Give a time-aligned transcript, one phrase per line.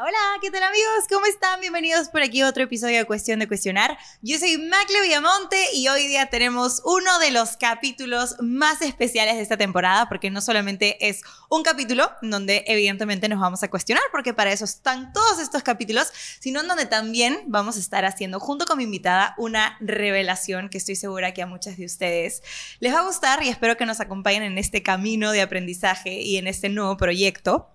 [0.00, 1.06] Hola, hola, ¿qué tal amigos?
[1.08, 1.60] ¿Cómo están?
[1.60, 3.98] Bienvenidos por aquí a otro episodio de Cuestión de Cuestionar.
[4.22, 9.42] Yo soy Macle Villamonte y hoy día tenemos uno de los capítulos más especiales de
[9.42, 14.34] esta temporada porque no solamente es un capítulo donde evidentemente nos vamos a cuestionar porque
[14.34, 18.66] para eso están todos estos capítulos, sino en donde también vamos a estar haciendo junto
[18.66, 22.42] con mi invitada una revelación que estoy segura que a muchas de ustedes
[22.78, 26.36] les va a gustar y espero que nos acompañen en este camino de aprendizaje y
[26.36, 27.70] en este nuevo proyecto.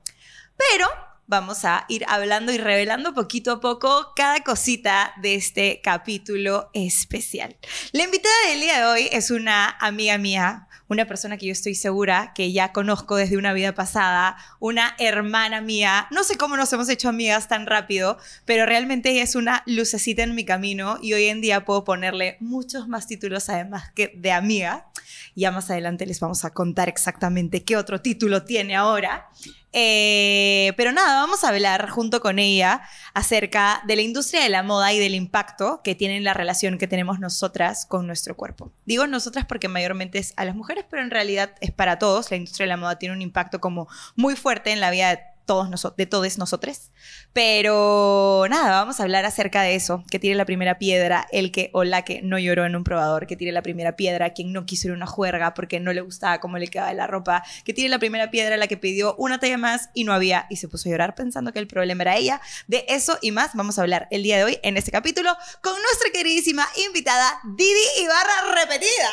[0.56, 0.88] Pero
[1.28, 7.56] vamos a ir hablando y revelando poquito a poco cada cosita de este capítulo especial.
[7.92, 11.76] La invitada del día de hoy es una amiga mía, una persona que yo estoy
[11.76, 16.08] segura que ya conozco desde una vida pasada, una hermana mía.
[16.12, 20.24] No sé cómo nos hemos hecho amigas tan rápido, pero realmente ella es una lucecita
[20.24, 24.32] en mi camino y hoy en día puedo ponerle muchos más títulos además que de
[24.32, 24.88] amiga.
[25.36, 29.30] Ya más adelante les vamos a contar exactamente qué otro título tiene ahora.
[29.74, 32.84] Eh, pero nada, vamos a hablar junto con ella
[33.16, 36.88] acerca de la industria de la moda y del impacto que tiene la relación que
[36.88, 38.72] tenemos nosotras con nuestro cuerpo.
[38.86, 42.30] Digo nosotras porque mayormente es a las mujeres, pero en realidad es para todos.
[42.30, 45.33] La industria de la moda tiene un impacto como muy fuerte en la vida de
[45.46, 46.92] de todos nosotros.
[47.34, 51.70] Pero nada, vamos a hablar acerca de eso, que tire la primera piedra, el que
[51.74, 54.66] o la que no lloró en un probador, que tire la primera piedra, quien no
[54.66, 57.74] quiso ir a una juerga porque no le gustaba cómo le quedaba la ropa, que
[57.74, 60.68] tire la primera piedra, la que pidió una talla más y no había y se
[60.68, 62.42] puso a llorar pensando que el problema era ella.
[62.68, 65.74] De eso y más vamos a hablar el día de hoy en este capítulo con
[65.82, 69.12] nuestra queridísima invitada Didi Ibarra repetida.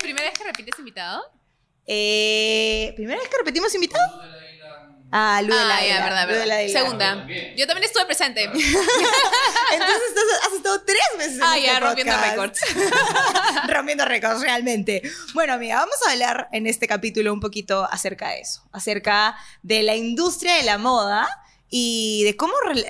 [0.00, 1.37] ¿Primera vez que repites invitado?
[1.90, 4.22] Eh, ¿Primera vez que repetimos invitado?
[5.10, 6.66] Ah, Lu de la, ah, verdad, verdad.
[6.70, 7.26] Segunda.
[7.56, 8.44] Yo también estuve presente.
[8.44, 8.62] Entonces
[10.46, 12.60] has estado tres veces en Ah, este ya, rompiendo récords.
[13.68, 15.00] rompiendo récords, realmente.
[15.32, 18.68] Bueno, amiga, vamos a hablar en este capítulo un poquito acerca de eso.
[18.70, 21.26] Acerca de la industria de la moda
[21.70, 22.84] y de cómo re-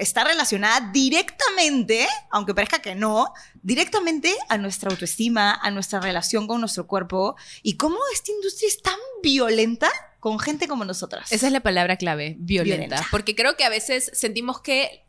[0.00, 3.32] está relacionada directamente, aunque parezca que no,
[3.62, 8.80] directamente a nuestra autoestima, a nuestra relación con nuestro cuerpo y cómo esta industria es
[8.82, 11.30] tan violenta con gente como nosotras.
[11.32, 12.76] Esa es la palabra clave, violenta.
[12.86, 13.08] Violenta.
[13.10, 15.04] Porque creo que a veces sentimos que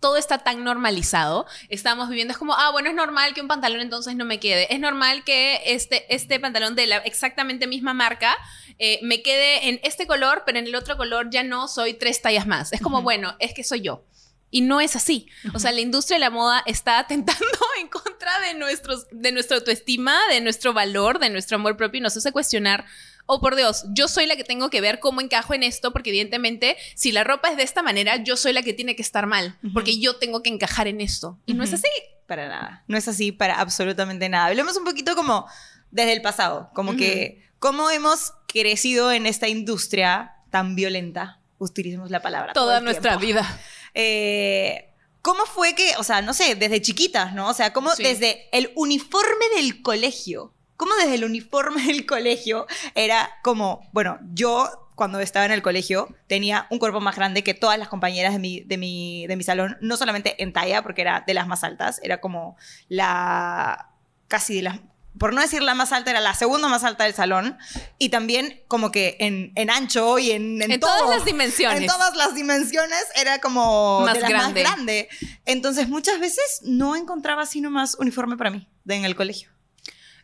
[0.00, 1.46] todo está tan normalizado.
[1.68, 4.72] Estamos viviendo, es como, ah, bueno, es normal que un pantalón entonces no me quede.
[4.72, 8.36] Es normal que este, este pantalón de la exactamente misma marca
[8.78, 12.22] eh, me quede en este color, pero en el otro color ya no soy tres
[12.22, 12.72] tallas más.
[12.72, 14.04] Es como, bueno, es que soy yo.
[14.50, 15.26] Y no es así.
[15.52, 17.44] O sea, la industria de la moda está atentando
[17.80, 22.02] en contra de, nuestros, de nuestra autoestima, de nuestro valor, de nuestro amor propio y
[22.02, 22.86] nos hace cuestionar,
[23.30, 26.10] oh por Dios, yo soy la que tengo que ver cómo encajo en esto, porque
[26.10, 29.26] evidentemente si la ropa es de esta manera, yo soy la que tiene que estar
[29.26, 31.38] mal, porque yo tengo que encajar en esto.
[31.46, 31.88] Y no es así.
[32.26, 32.84] Para nada.
[32.88, 34.46] No es así para absolutamente nada.
[34.46, 35.46] Hablemos un poquito como
[35.90, 41.40] desde el pasado, como que cómo hemos crecido en esta industria tan violenta.
[41.58, 42.52] Utilicemos la palabra.
[42.54, 43.26] Toda nuestra tiempo.
[43.40, 43.60] vida.
[43.94, 44.84] Eh,
[45.22, 47.48] ¿Cómo fue que, o sea, no sé, desde chiquitas, ¿no?
[47.48, 48.02] O sea, cómo Sí.
[48.02, 54.88] desde el uniforme del colegio, cómo desde el uniforme del colegio era como, bueno, yo
[54.94, 58.38] cuando estaba en el colegio tenía un cuerpo más grande que todas las compañeras de
[58.38, 61.62] mi, de mi, de mi salón, no solamente en talla, porque era de las más
[61.62, 62.56] altas, era como
[62.88, 63.90] la,
[64.26, 64.80] casi de las,
[65.16, 67.58] por no decir la más alta, era la segunda más alta del salón,
[67.98, 70.96] y también como que en, en ancho y en, en, En todo.
[70.96, 71.80] todas las dimensiones.
[71.80, 74.62] En todas las dimensiones era como Más de las grande.
[74.62, 75.08] más grande.
[75.44, 79.50] Entonces muchas veces no encontraba así nomás uniforme para mí de en el colegio.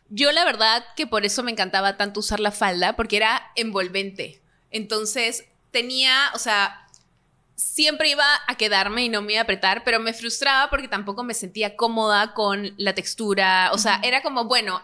[0.09, 4.41] Yo la verdad que por eso me encantaba tanto usar la falda, porque era envolvente.
[4.71, 6.87] Entonces tenía, o sea,
[7.55, 11.23] siempre iba a quedarme y no me iba a apretar, pero me frustraba porque tampoco
[11.23, 13.71] me sentía cómoda con la textura.
[13.73, 14.81] O sea, era como, bueno,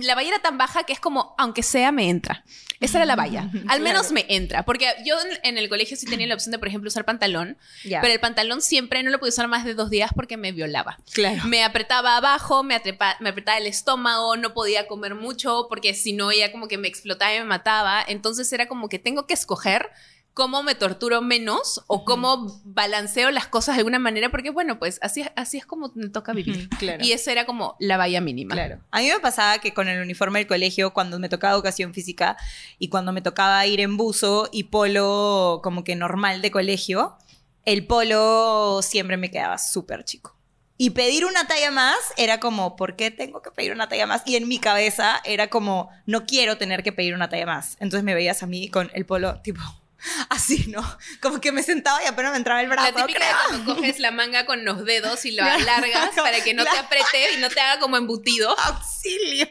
[0.00, 2.44] la valla era tan baja que es como, aunque sea, me entra.
[2.80, 3.50] Esa era la valla.
[3.68, 4.14] Al menos Claro.
[4.14, 4.64] me entra.
[4.64, 8.06] Porque yo en, el colegio sí tenía la opción de, por ejemplo, usar pantalón, pero
[8.08, 10.98] el pantalón siempre no lo podía usar más de dos días porque me violaba.
[11.12, 11.44] Claro.
[11.44, 16.12] Me apretaba abajo, me, atrepa- me apretaba el estómago, no podía comer mucho porque si
[16.12, 18.02] no ya como que me explotaba y me mataba.
[18.06, 19.88] Entonces era como que tengo que escoger
[20.34, 24.98] cómo me torturo menos o cómo balanceo las cosas de alguna manera porque bueno, pues
[25.02, 26.68] así, así es como me toca vivir.
[26.78, 27.04] Claro.
[27.04, 28.54] Y esa era como la valla mínima.
[28.54, 28.80] Claro.
[28.90, 32.36] A mí me pasaba que con el uniforme del colegio, cuando me tocaba educación física
[32.78, 37.16] y cuando me tocaba ir en buzo y polo como que normal de colegio,
[37.64, 40.36] el polo siempre me quedaba súper chico.
[40.78, 44.22] Y pedir una talla más era como, ¿por qué tengo que pedir una talla más?
[44.26, 47.76] Y en mi cabeza era como, no quiero tener que pedir una talla más.
[47.78, 49.60] Entonces me veías a mí con el polo tipo
[50.28, 50.82] así, ¿no?
[51.20, 52.92] Como que me sentaba y apenas me entraba el brazo.
[52.92, 56.54] La típica de cuando coges la manga con los dedos y lo alargas para que
[56.54, 58.54] no te apriete y no te haga como embutido.
[58.58, 59.48] Auxilio.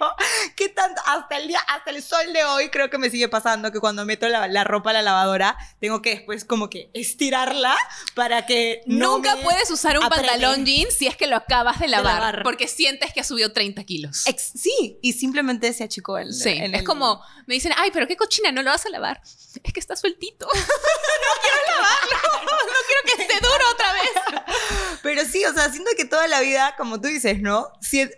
[0.55, 1.01] ¿Qué tanto?
[1.05, 4.05] Hasta el día, hasta el sol de hoy creo que me sigue pasando que cuando
[4.05, 7.75] meto la, ropa a la lavadora tengo que después como que estirarla
[8.15, 12.43] para que Nunca puedes usar un pantalón jeans si es que lo acabas de lavar,
[12.43, 14.25] porque sientes que ha subido 30 kilos.
[14.37, 16.33] sí, y simplemente se achicó el...
[16.33, 19.21] Sí, es como, me dicen, ay, pero qué cochina, no lo vas a lavar.
[19.63, 20.40] Es que está sueltito.
[20.53, 22.45] no quiero lavarlo.
[22.45, 24.99] No quiero que esté duro otra vez.
[25.03, 27.67] Pero sí, o sea, siento que toda la vida, como tú dices, ¿no?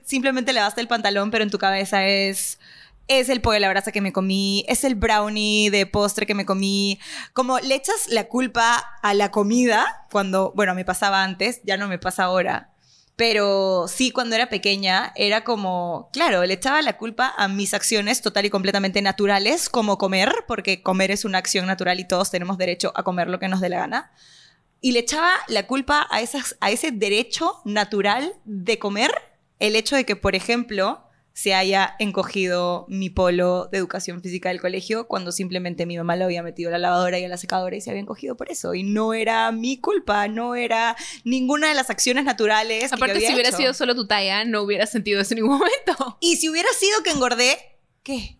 [0.06, 2.60] simplemente lavaste el pantalón, pero en tu cabeza es
[3.08, 6.36] es el pollo de la brasa que me comí, es el brownie de postre que
[6.36, 7.00] me comí.
[7.34, 11.88] Como le echas la culpa a la comida, cuando, bueno, me pasaba antes, ya no
[11.88, 12.73] me pasa ahora.
[13.16, 18.22] Pero sí, cuando era pequeña, era como, claro, le echaba la culpa a mis acciones
[18.22, 22.58] total y completamente naturales, como comer, porque comer es una acción natural y todos tenemos
[22.58, 24.12] derecho a comer lo que nos dé la gana.
[24.82, 29.12] Y le echaba la culpa a, esas, a ese derecho natural de comer,
[29.60, 34.62] el hecho de que, por ejemplo, se haya encogido mi polo de educación física del
[34.62, 37.76] colegio cuando simplemente mi mamá lo había metido a la lavadora y a la secadora
[37.76, 38.76] y se había encogido por eso.
[38.76, 42.94] Y no era mi culpa, no era ninguna de las acciones naturales.
[42.94, 46.18] Aparte, si hubiera sido solo tu talla, no hubiera sentido eso en ningún momento.
[46.22, 47.58] Y si hubiera sido que engordé,
[48.04, 48.38] ¿qué?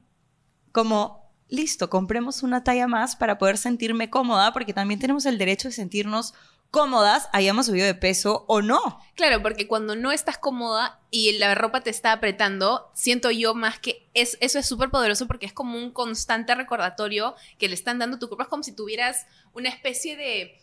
[0.72, 5.68] Como, listo, compremos una talla más para poder sentirme cómoda, porque también tenemos el derecho
[5.68, 6.36] de sentirnos
[6.74, 9.00] cómodas, hayamos subido de peso o no.
[9.14, 13.78] Claro, porque cuando no estás cómoda y la ropa te está apretando, siento yo más
[13.78, 18.00] que es, eso es súper poderoso porque es como un constante recordatorio que le están
[18.00, 18.42] dando tu cuerpo.
[18.42, 20.63] Es como si tuvieras una especie de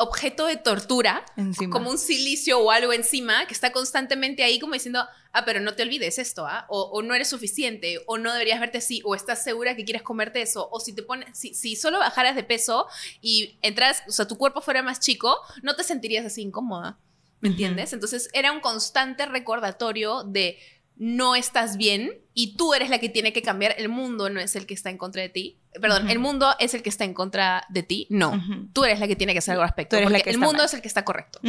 [0.00, 1.24] objeto de tortura,
[1.72, 5.74] como un silicio o algo encima, que está constantemente ahí como diciendo, ah, pero no
[5.74, 6.66] te olvides esto, ¿ah?
[6.68, 10.40] O, no eres suficiente, o no deberías verte así, o estás segura que quieres comerte
[10.40, 12.86] eso, o si te pones, si, si solo bajaras de peso
[13.20, 17.00] y entras, o sea, tu cuerpo fuera más chico, no te sentirías así incómoda,
[17.40, 17.92] ¿me entiendes?
[17.92, 20.58] Entonces era un constante recordatorio de
[20.94, 24.54] no estás bien y tú eres la que tiene que cambiar, el mundo no es
[24.54, 25.58] el que está en contra de ti.
[25.80, 28.06] Perdón, el mundo es el que está en contra de ti.
[28.10, 28.40] No,
[28.72, 29.98] tú eres la que tiene que hacer algo al respecto.
[30.00, 31.40] Porque el mundo es el que está correcto.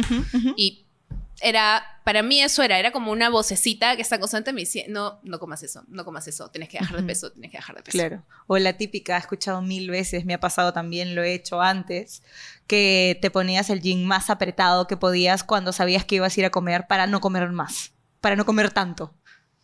[0.56, 0.84] Y
[1.40, 5.38] era, para mí eso era, era como una vocecita que está constantemente diciendo, no, no
[5.38, 7.96] comas eso, no comas eso, tienes que dejar de peso, tienes que dejar de peso.
[7.96, 8.24] Claro.
[8.48, 12.24] O la típica, he escuchado mil veces, me ha pasado también, lo he hecho antes,
[12.66, 16.46] que te ponías el jean más apretado que podías cuando sabías que ibas a ir
[16.46, 19.14] a comer para no comer más, para no comer tanto.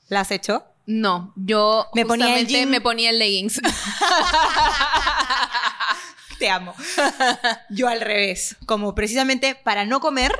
[0.08, 0.64] ¿La has hecho?
[0.86, 3.60] No, yo me ponía el me ponía el leggings.
[6.38, 6.74] Te amo.
[7.70, 10.32] Yo al revés, como precisamente para no comer,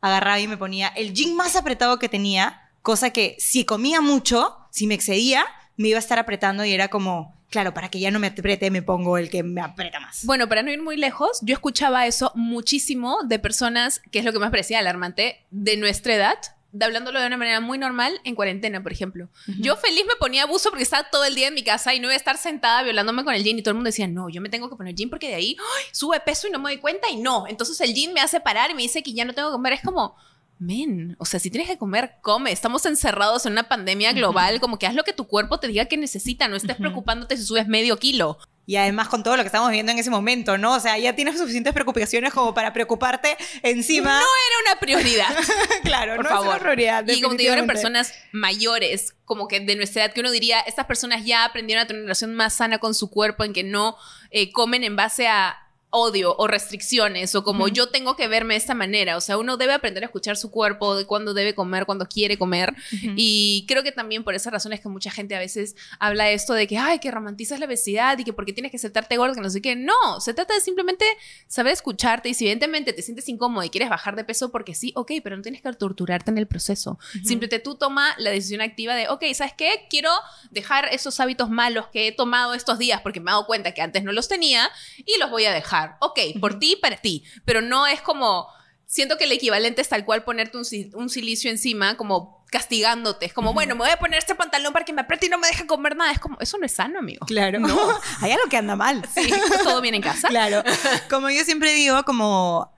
[0.00, 4.56] agarraba y me ponía el jean más apretado que tenía, cosa que si comía mucho,
[4.70, 5.46] si me excedía,
[5.76, 8.70] me iba a estar apretando y era como, claro, para que ya no me apriete,
[8.70, 10.24] me pongo el que me aprieta más.
[10.24, 14.32] Bueno, para no ir muy lejos, yo escuchaba eso muchísimo de personas, que es lo
[14.32, 16.38] que más parecía alarmante, de nuestra edad,
[16.74, 19.28] de hablándolo de una manera muy normal en cuarentena, por ejemplo.
[19.60, 22.08] Yo feliz me ponía abuso porque estaba todo el día en mi casa y no
[22.08, 24.40] iba a estar sentada violándome con el jean y todo el mundo decía, no, yo
[24.40, 25.56] me tengo que poner jean porque de ahí
[25.92, 27.46] sube peso y no me doy cuenta y no.
[27.46, 29.74] Entonces el jean me hace parar y me dice que ya no tengo que comer.
[29.74, 30.16] Es como,
[30.58, 32.52] men, o sea, si tienes que comer, come.
[32.52, 35.86] Estamos encerrados en una pandemia global, como que haz lo que tu cuerpo te diga
[35.86, 38.38] que necesita, no estés preocupándote si subes medio kilo.
[38.66, 40.74] Y además con todo lo que estamos viviendo en ese momento, ¿no?
[40.74, 44.18] O sea, ya tienes suficientes preocupaciones como para preocuparte encima.
[44.20, 45.36] No era una prioridad.
[45.84, 46.48] claro, Por no favor.
[46.48, 47.06] una prioridad.
[47.06, 50.60] Y como te digo, eran personas mayores, como que de nuestra edad, que uno diría,
[50.60, 53.64] estas personas ya aprendieron a tener una relación más sana con su cuerpo, en que
[53.64, 53.96] no
[54.30, 55.58] eh, comen en base a
[55.94, 59.16] odio o restricciones o como yo tengo que verme de esta manera.
[59.16, 62.36] O sea, uno debe aprender a escuchar su cuerpo, de cuándo debe comer, cuándo quiere
[62.36, 62.74] comer.
[63.16, 66.66] Y creo que también por esas razones que mucha gente a veces habla esto de
[66.66, 69.50] que, ay, que romantizas la obesidad y que porque tienes que aceptarte gordo, que no
[69.50, 69.76] sé qué.
[69.76, 71.04] No, se trata de simplemente
[71.46, 74.92] saber escucharte y si evidentemente te sientes incómodo y quieres bajar de peso porque sí,
[74.96, 76.98] ok, pero no tienes que torturarte en el proceso.
[77.22, 79.86] Simplemente tú toma la decisión activa de, ok, ¿sabes qué?
[79.88, 80.10] Quiero
[80.50, 83.82] dejar esos hábitos malos que he tomado estos días porque me he dado cuenta que
[83.82, 84.70] antes no los tenía
[85.04, 87.24] y los voy a dejar Ok, por ti, para ti.
[87.44, 88.48] Pero no es como.
[88.86, 90.64] Siento que el equivalente es tal cual ponerte un,
[91.08, 93.26] silicio encima, como castigándote.
[93.26, 95.38] Es como, bueno, me voy a poner este pantalón para que me apriete y no
[95.38, 96.12] me deje comer nada.
[96.12, 97.24] Es como, eso no es sano, amigo.
[97.26, 97.58] Claro.
[97.60, 97.76] No.
[98.20, 99.02] Hay algo que anda mal.
[99.12, 99.32] Sí,
[99.64, 100.28] todo bien en casa.
[100.28, 100.62] Claro.
[101.08, 102.73] Como yo siempre digo, como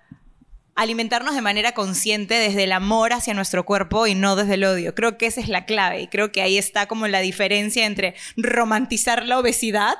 [0.76, 4.94] alimentarnos de manera consciente desde el amor hacia nuestro cuerpo y no desde el odio.
[4.94, 8.14] Creo que esa es la clave y creo que ahí está como la diferencia entre
[8.36, 9.96] romantizar la obesidad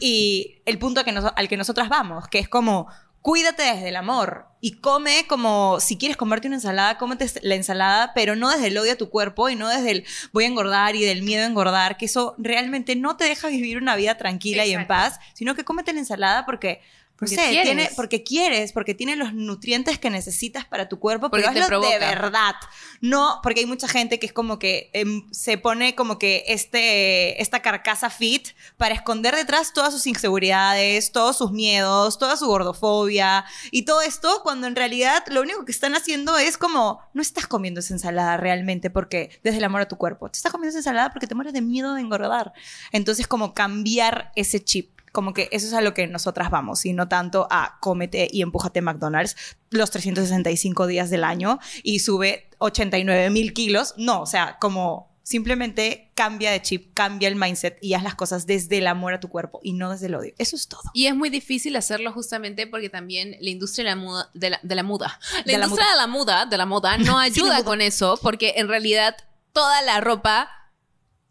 [0.00, 2.88] y el punto que al que nosotras vamos, que es como
[3.22, 8.12] cuídate desde el amor y come como si quieres comerte una ensalada, cómete la ensalada,
[8.14, 10.96] pero no desde el odio a tu cuerpo y no desde el voy a engordar
[10.96, 14.66] y del miedo a engordar, que eso realmente no te deja vivir una vida tranquila
[14.66, 16.80] y en paz, sino que cómete la ensalada porque
[17.18, 17.62] porque, quieres.
[17.62, 21.80] Tiene, porque quieres, porque tiene los nutrientes que necesitas para tu cuerpo, porque pero hazlo
[21.80, 22.54] de verdad.
[23.00, 27.42] No, porque hay mucha gente que es como que em, se pone como que este,
[27.42, 33.44] esta carcasa fit para esconder detrás todas sus inseguridades, todos sus miedos, toda su gordofobia
[33.72, 37.48] y todo esto, cuando en realidad lo único que están haciendo es como, no estás
[37.48, 40.78] comiendo esa ensalada realmente porque desde el amor a tu cuerpo, te estás comiendo esa
[40.78, 42.52] ensalada porque te mueres de miedo de engordar.
[42.92, 46.92] Entonces, como cambiar ese chip como que eso es a lo que nosotras vamos y
[46.92, 49.36] no tanto a cómete y empújate McDonald's
[49.70, 53.94] los 365 días del año y sube 89 mil kilos.
[53.96, 58.46] No, o sea, como simplemente cambia de chip, cambia el mindset y haz las cosas
[58.46, 60.32] desde el amor a tu cuerpo y no desde el odio.
[60.38, 60.80] Eso es todo.
[60.94, 64.58] Y es muy difícil hacerlo justamente porque también la industria de la muda, de la,
[64.82, 68.68] muda, la industria de la muda, de la moda, no ayuda con eso porque en
[68.68, 69.16] realidad
[69.52, 70.48] toda la ropa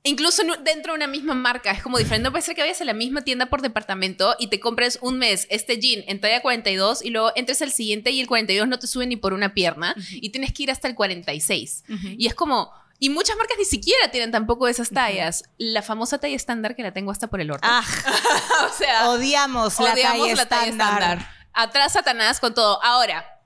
[0.07, 2.23] Incluso dentro de una misma marca es como diferente.
[2.23, 5.17] No puede ser que vayas a la misma tienda por departamento y te compres un
[5.17, 8.79] mes este jean en talla 42 y luego entres al siguiente y el 42 no
[8.79, 11.83] te sube ni por una pierna y tienes que ir hasta el 46.
[12.17, 12.71] Y es como...
[12.99, 15.43] Y muchas marcas ni siquiera tienen tampoco esas tallas.
[15.59, 17.67] La famosa talla estándar que la tengo hasta por el orto.
[17.69, 17.85] Ah,
[18.67, 21.29] o sea, odiamos, la, talla, la talla estándar.
[21.53, 22.83] Atrás Satanás con todo.
[22.83, 23.36] Ahora,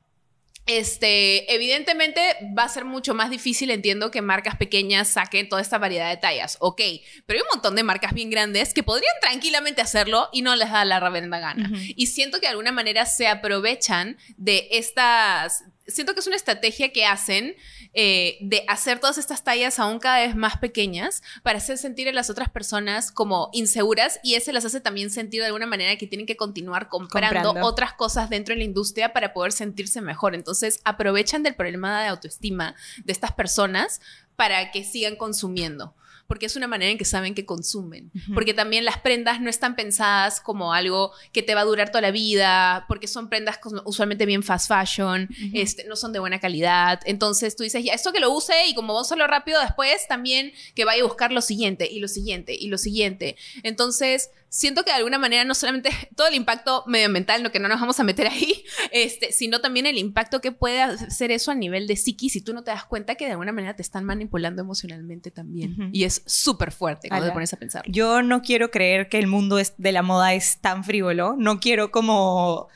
[0.77, 2.21] este, evidentemente
[2.57, 6.17] va a ser mucho más difícil, entiendo, que marcas pequeñas saquen toda esta variedad de
[6.17, 6.81] tallas, ok,
[7.25, 10.71] pero hay un montón de marcas bien grandes que podrían tranquilamente hacerlo y no les
[10.71, 11.71] da la reverenda gana.
[11.95, 16.91] Y siento que de alguna manera se aprovechan de estas, siento que es una estrategia
[16.91, 17.55] que hacen
[17.93, 22.13] eh, de hacer todas estas tallas aún cada vez más pequeñas para hacer sentir a
[22.13, 26.07] las otras personas como inseguras y ese las hace también sentir de alguna manera que
[26.07, 30.35] tienen que continuar comprando, otras cosas dentro de la industria para poder sentirse mejor.
[30.35, 33.99] Entonces aprovechan del problema de autoestima de estas personas
[34.37, 35.93] para que sigan consumiendo
[36.31, 38.09] porque es una manera en que saben que consumen.
[38.33, 42.03] Porque también las prendas no están pensadas como algo que te va a durar toda
[42.03, 47.01] la vida, porque son prendas usualmente bien fast fashion, este, no son de buena calidad.
[47.03, 50.07] Entonces tú dices, ya, esto que lo use y como vamos a hacerlo rápido después,
[50.07, 53.35] también que vaya a buscar lo siguiente y lo siguiente y lo siguiente.
[53.63, 57.69] Entonces, siento que de alguna manera no solamente todo el impacto medioambiental, no que no
[57.69, 61.55] nos vamos a meter ahí, este, sino también el impacto que puede hacer eso a
[61.55, 64.03] nivel de psiquis si tú no te das cuenta que de alguna manera te están
[64.03, 65.89] manipulando emocionalmente también.
[65.93, 67.83] Y es súper fuerte cuando te pones a pensar.
[67.87, 71.91] Yo no quiero creer que el mundo de la moda es tan frívolo, no quiero
[71.91, 72.67] como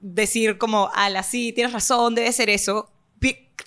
[0.00, 2.90] decir como, ala, sí, tienes razón, debe ser eso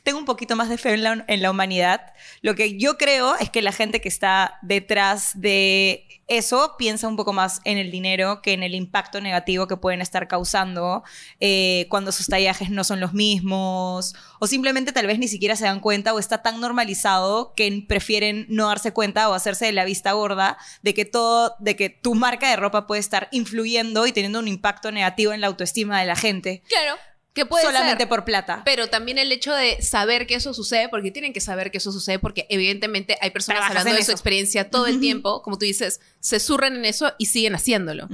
[0.03, 2.13] tengo un poquito más de fe en la, en la, humanidad.
[2.41, 7.15] Lo que yo creo es que la gente que está detrás de eso piensa un
[7.15, 11.03] poco más en el dinero que en el impacto negativo que pueden estar causando
[11.39, 15.65] eh, cuando sus tallajes no son los mismos o simplemente tal vez ni siquiera se
[15.65, 19.85] dan cuenta o está tan normalizado que prefieren no darse cuenta o hacerse de la
[19.85, 24.11] vista gorda de que todo, de que tu marca de ropa puede estar influyendo y
[24.11, 26.63] teniendo un impacto negativo en la autoestima de la gente.
[26.67, 26.97] Claro.
[27.33, 28.61] Que puede Solamente por plata.
[28.63, 31.91] Pero también el hecho de saber que eso sucede, porque tienen que saber que eso
[31.91, 35.99] sucede, porque evidentemente hay personas hablando de su experiencia todo el tiempo, como tú dices,
[36.19, 38.07] se surren en eso y siguen haciéndolo.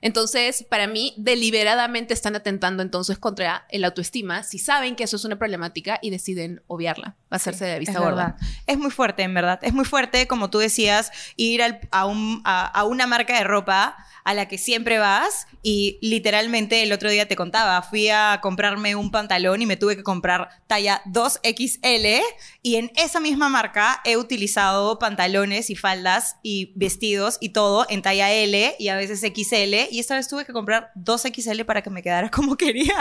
[0.00, 5.24] Entonces, para mí, deliberadamente están atentando entonces contra el autoestima si saben que eso es
[5.24, 8.36] una problemática y deciden obviarla, hacerse de vista gorda.
[8.66, 9.60] Es muy fuerte, en verdad.
[9.62, 14.34] Es muy fuerte, como tú decías, ir a, un, a una marca de ropa a
[14.34, 19.10] la que siempre vas y literalmente el otro día te contaba, fui a comprarme un
[19.10, 22.22] pantalón y me tuve que comprar talla 2XL
[22.62, 28.02] y en esa misma marca he utilizado pantalones y faldas y vestidos y todo en
[28.02, 31.90] talla L y a veces XL y esta vez tuve que comprar 2XL para que
[31.90, 32.94] me quedara como quería.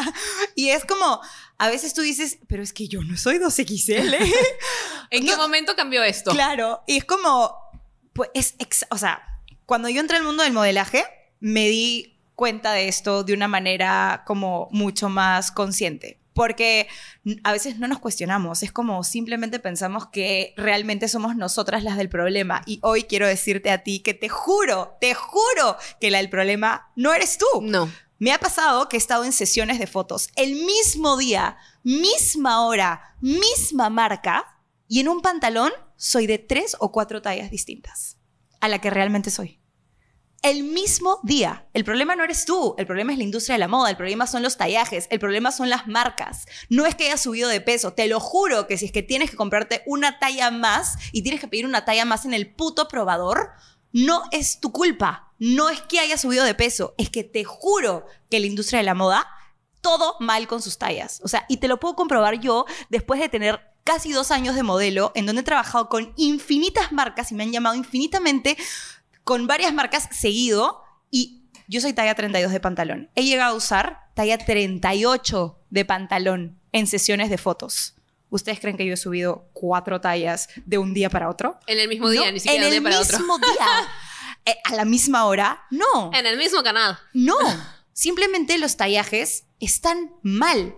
[0.56, 1.22] Y es como
[1.60, 4.18] a veces tú dices, pero es que yo no soy 2XL.
[5.12, 6.32] ¿En qué momento cambió esto?
[6.32, 7.56] Claro, y es como,
[8.13, 8.56] pues, es,
[8.89, 9.22] o sea,
[9.68, 11.06] cuando yo entré al mundo del modelaje,
[11.39, 16.20] me di cuenta de esto de una manera como mucho más consciente.
[16.34, 16.88] Porque
[17.44, 22.08] a veces no nos cuestionamos, es como simplemente pensamos que realmente somos nosotras las del
[22.10, 22.62] problema.
[22.66, 26.90] Y hoy quiero decirte a ti que te juro, te juro que la del problema
[26.96, 27.62] no eres tú.
[27.62, 27.92] No.
[28.18, 33.16] Me ha pasado que he estado en sesiones de fotos el mismo día, misma hora,
[33.20, 38.18] misma marca, y en un pantalón soy de tres o cuatro tallas distintas
[38.60, 39.61] a la que realmente soy
[40.41, 41.67] el mismo día.
[41.74, 44.25] El problema no eres tú, el problema es la industria de la moda, el problema
[44.25, 46.45] son los tallajes, el problema son las marcas.
[46.69, 49.29] No es que hayas subido de peso, te lo juro que si es que tienes
[49.29, 52.88] que comprarte una talla más y tienes que pedir una talla más en el puto
[52.88, 53.51] probador,
[53.91, 55.33] no es tu culpa.
[55.38, 58.86] No es que hayas subido de peso, es que te juro que la industria de
[58.86, 59.27] la moda
[59.81, 61.19] todo mal con sus tallas.
[61.24, 64.63] O sea, y te lo puedo comprobar yo después de tener casi dos años de
[64.63, 68.57] modelo, en donde he trabajado con infinitas marcas y me han llamado infinitamente
[69.24, 73.10] con varias marcas seguido y yo soy talla 32 de pantalón.
[73.16, 77.96] He llegado a usar talla 38 de pantalón en sesiones de fotos.
[78.30, 81.60] ¿Ustedes creen que yo he subido cuatro tallas de un día para otro?
[81.68, 83.18] En el mismo día, No, ni siquiera en de el un día para otro.
[83.20, 83.68] mismo día.
[84.44, 85.66] Eh, a la misma hora.
[85.70, 86.10] No.
[86.16, 86.98] En el mismo canal.
[87.13, 87.36] No,
[87.94, 90.74] simplemente los tallajes están mal.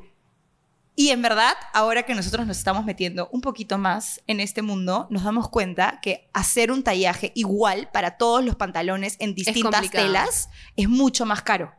[0.95, 5.07] Y en verdad, ahora que nosotros nos estamos metiendo un poquito más en este mundo,
[5.09, 10.05] nos damos cuenta que hacer un tallaje igual para todos los pantalones en distintas complicado.
[10.05, 11.73] telas es mucho más caro.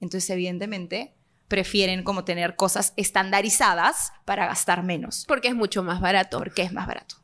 [0.00, 1.16] Entonces, evidentemente,
[1.48, 6.38] prefieren como tener cosas estandarizadas para gastar menos, Porque es mucho más barato.
[6.38, 7.16] porque es más barato.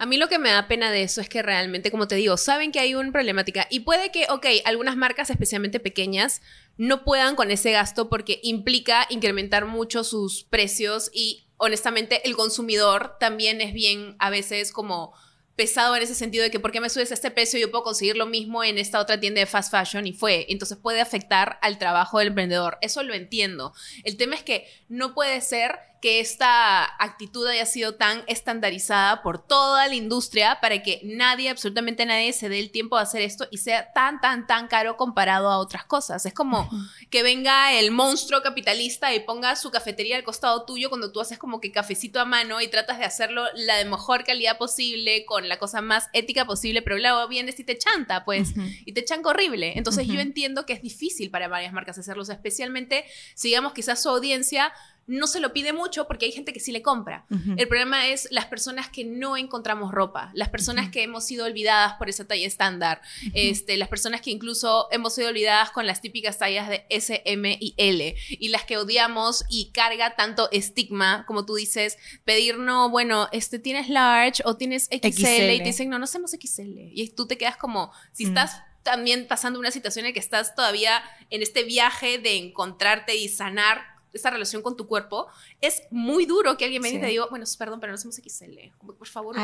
[0.00, 2.38] A mí lo que me da pena de eso es que realmente, como te digo,
[2.38, 6.40] saben que hay una problemática y puede que, ok, algunas marcas, especialmente pequeñas,
[6.78, 13.18] no puedan con ese gasto porque implica incrementar mucho sus precios y honestamente el consumidor
[13.20, 15.12] también es bien a veces como
[15.54, 17.84] pesado en ese sentido de que por qué me subes a este precio yo puedo
[17.84, 20.46] conseguir lo mismo en esta otra tienda de fast fashion y fue.
[20.48, 23.74] Entonces puede afectar al trabajo del emprendedor eso lo entiendo.
[24.04, 29.46] El tema es que no puede ser que esta actitud haya sido tan estandarizada por
[29.46, 33.46] toda la industria para que nadie, absolutamente nadie, se dé el tiempo de hacer esto
[33.50, 36.24] y sea tan, tan, tan caro comparado a otras cosas.
[36.24, 36.70] Es como
[37.10, 41.38] que venga el monstruo capitalista y ponga su cafetería al costado tuyo cuando tú haces
[41.38, 45.48] como que cafecito a mano y tratas de hacerlo la de mejor calidad posible, con
[45.48, 48.54] la cosa más ética posible, pero luego vienes y te chanta, pues,
[48.84, 49.74] y te chanca horrible.
[49.76, 53.04] Entonces yo entiendo que es difícil para varias marcas hacerlos, especialmente
[53.34, 54.72] si digamos quizás su audiencia
[55.10, 57.26] no se lo pide mucho porque hay gente que sí le compra.
[57.56, 61.94] El problema es las personas que no encontramos ropa, las personas que hemos sido olvidadas
[61.94, 63.02] por esa talla estándar,
[63.34, 67.58] este, las personas que incluso hemos sido olvidadas con las típicas tallas de S, M
[67.60, 72.88] y L, y las que odiamos y carga tanto estigma, como tú dices, pedir no,
[72.88, 75.64] bueno, este, tienes large o tienes XL, y te XL.
[75.64, 76.78] dicen, no, no hacemos XL.
[76.94, 81.02] Y tú te quedas como, si estás también pasando una situación en que estás todavía
[81.30, 85.28] en este viaje de encontrarte y sanar esa relación con tu cuerpo,
[85.60, 88.72] es muy duro que alguien venga y te diga, bueno, perdón, pero no hacemos XL.
[88.98, 89.36] Por favor.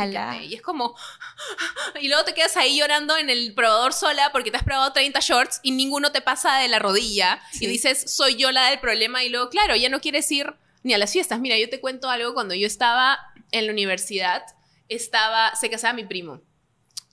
[0.42, 0.94] Y es como...
[2.00, 5.20] Y luego te quedas ahí llorando en el probador sola porque te has probado 30
[5.20, 7.40] shorts y ninguno te pasa de la rodilla.
[7.52, 7.64] Sí.
[7.64, 9.24] Y dices, soy yo la del problema.
[9.24, 11.40] Y luego, claro, ya no quieres ir ni a las fiestas.
[11.40, 12.34] Mira, yo te cuento algo.
[12.34, 13.18] Cuando yo estaba
[13.50, 14.44] en la universidad,
[14.88, 16.42] estaba, se casaba mi primo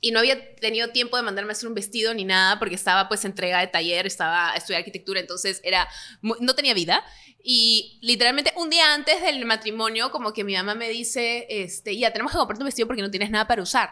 [0.03, 3.07] y no había tenido tiempo de mandarme a hacer un vestido ni nada porque estaba
[3.07, 5.87] pues entrega de taller, estaba a estudiar arquitectura, entonces era
[6.21, 7.05] no tenía vida
[7.41, 12.11] y literalmente un día antes del matrimonio como que mi mamá me dice, este, ya
[12.11, 13.91] tenemos que comprarte un vestido porque no tienes nada para usar.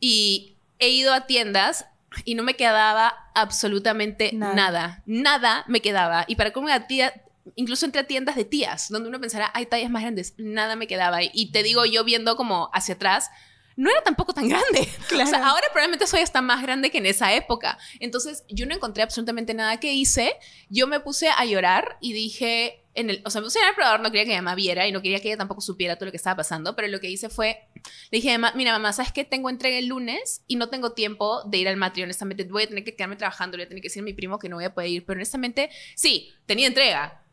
[0.00, 1.84] Y he ido a tiendas
[2.24, 4.54] y no me quedaba absolutamente Nada.
[4.54, 6.24] nada, nada, me quedaba.
[6.26, 7.12] Y para cómo una tía
[7.54, 11.20] incluso entre tiendas de tías, donde uno pensará, hay tallas más grandes, nada me quedaba.
[11.22, 13.30] Y te digo, yo viendo como hacia atrás,
[13.76, 14.88] no era tampoco tan grande.
[15.08, 15.24] Claro.
[15.24, 17.78] O sea, ahora probablemente soy hasta más grande que en esa época.
[17.98, 20.36] Entonces, yo no encontré absolutamente nada que hice.
[20.68, 23.74] Yo me puse a llorar y dije, en el, o sea, me puse en el
[23.74, 26.06] probador, no quería que mi mamá viera y no quería que ella tampoco supiera todo
[26.06, 27.68] lo que estaba pasando, pero lo que hice fue,
[28.10, 29.24] le dije, mira, mamá, ¿sabes qué?
[29.24, 32.68] Tengo entrega el lunes y no tengo tiempo de ir al matri, honestamente, voy a
[32.68, 34.56] tener que quedarme trabajando, le voy a tener que decir a mi primo que no
[34.56, 37.23] voy a poder ir, pero honestamente, sí, tenía entrega,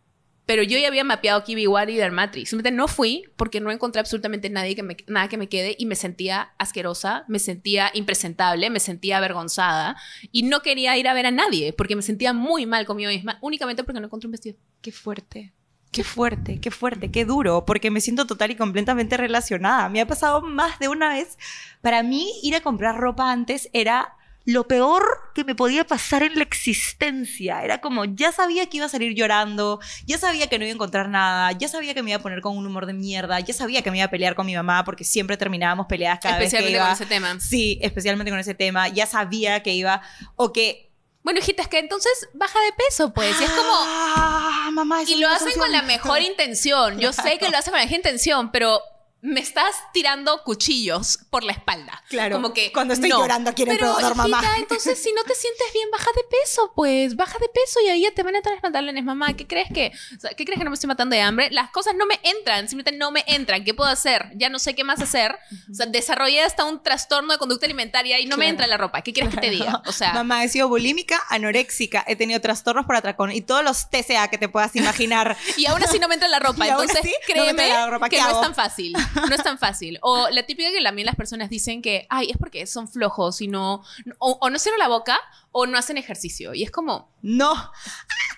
[0.46, 2.46] pero yo ya había mapeado Kiwiwari y Dermatri.
[2.46, 5.86] Simplemente no fui porque no encontré absolutamente nadie que me, nada que me quede y
[5.86, 9.96] me sentía asquerosa, me sentía impresentable, me sentía avergonzada
[10.32, 13.38] y no quería ir a ver a nadie porque me sentía muy mal conmigo misma
[13.42, 14.58] únicamente porque no encontré un vestido.
[14.82, 15.54] Qué fuerte.
[15.92, 19.90] Qué fuerte, qué fuerte, qué duro, porque me siento total y completamente relacionada.
[19.90, 21.38] Me ha pasado más de una vez.
[21.82, 25.04] Para mí, ir a comprar ropa antes era lo peor
[25.36, 27.64] que me podía pasar en la existencia.
[27.64, 30.76] Era como, ya sabía que iba a salir llorando, ya sabía que no iba a
[30.76, 33.54] encontrar nada, ya sabía que me iba a poner con un humor de mierda, ya
[33.54, 36.52] sabía que me iba a pelear con mi mamá porque siempre terminábamos peleadas cada vez
[36.52, 37.40] que Especialmente con ese tema.
[37.40, 38.88] Sí, especialmente con ese tema.
[38.90, 40.02] Ya sabía que iba,
[40.36, 40.90] o que...
[41.24, 43.40] Bueno, hijita, es que entonces baja de peso, pues.
[43.40, 47.00] Y es como, Ah, mamá, Y lo hacen con la mejor intención.
[47.00, 48.82] Yo sé que lo hacen con la mejor intención, pero
[49.24, 52.04] me estás tirando cuchillos por la espalda.
[52.10, 53.20] Claro, Como que cuando estoy no.
[53.20, 54.38] llorando aquí en el Pero, probador, mamá.
[54.40, 57.16] hijita, entonces si no te sientes bien, baja de peso, pues.
[57.16, 59.34] Baja de peso y ahí ya te van a los pantalones, mamá.
[59.36, 59.92] ¿Qué crees que?
[60.18, 61.50] o sea, ¿Qué crees que no me estoy matando de hambre?
[61.52, 63.64] Las cosas no me entran, simplemente no me entran.
[63.64, 64.32] ¿Qué puedo hacer?
[64.36, 65.38] Ya no sé qué más hacer.
[65.70, 68.50] O sea, desarrollé hasta un trastorno de conducta alimentaria y no me Claro.
[68.52, 69.02] entra la ropa.
[69.04, 69.84] ¿Qué quieres que te diga?
[69.86, 73.90] O sea, Mamá, he sido bulímica, anoréxica, he tenido trastornos por atracón y todos los
[73.90, 75.38] TCA que te puedas imaginar.
[75.58, 76.66] Y aún así no me entra la ropa.
[76.66, 78.10] Y aún Entonces, así no me créeme entra la ropa.
[78.10, 78.94] que ¿Qué no es tan fácil.
[79.16, 79.98] No es tan fácil.
[80.02, 83.48] O la típica que también las personas dicen que, ay, es porque son flojos y
[83.48, 83.84] no.
[84.20, 85.20] O, o no cierran la boca
[85.52, 86.54] o no hacen ejercicio.
[86.54, 87.54] Y es como, No.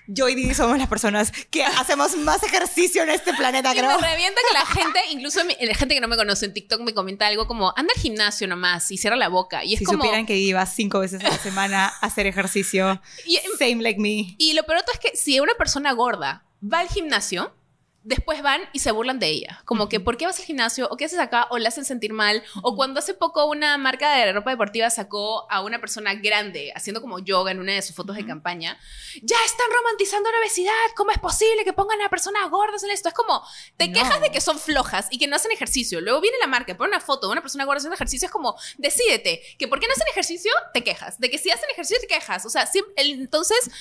[0.08, 4.00] yo y Didi somos las personas que hacemos más ejercicio en este planeta, Y creo.
[4.00, 6.94] me revienta que la gente, incluso la gente que no me conoce en TikTok me
[6.94, 9.64] comenta algo como, anda al gimnasio nomás y cierra la boca.
[9.64, 10.00] Y es Si como...
[10.00, 14.36] supieran que va cinco veces a la semana a hacer ejercicio, Y- same like me.
[14.40, 17.56] Y lo peor es que si una persona gorda va al gimnasio,
[18.04, 19.62] después van y se burlan de ella.
[19.66, 20.88] Como que, ¿por qué vas al gimnasio?
[20.92, 21.48] ¿O qué haces acá?
[21.50, 22.44] ¿O la hacen sentir mal?
[22.62, 27.02] O cuando hace poco una marca de ropa deportiva sacó a una persona grande haciendo
[27.02, 28.78] como yoga en una de sus fotos de campaña,
[29.22, 30.74] ya están romantizando la obesidad.
[30.96, 33.10] ¿Cómo es posible que pongan a personas gordas en esto?
[33.10, 33.46] Es como,
[33.78, 33.94] te No.
[33.94, 36.02] quejas de que son flojas y que no hacen ejercicio.
[36.02, 38.26] Luego viene la marca, pone una foto de una persona gorda haciendo ejercicio.
[38.26, 41.20] Es como, decídete, que por qué no hacen ejercicio, te quejas.
[41.20, 42.46] De que si hacen ejercicio, te quejas.
[42.46, 43.72] O sea, siempre- entonces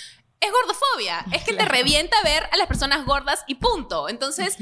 [0.42, 1.24] es gordofobia.
[1.32, 4.08] Es que te revienta ver a las personas gordas y punto.
[4.08, 4.56] Entonces,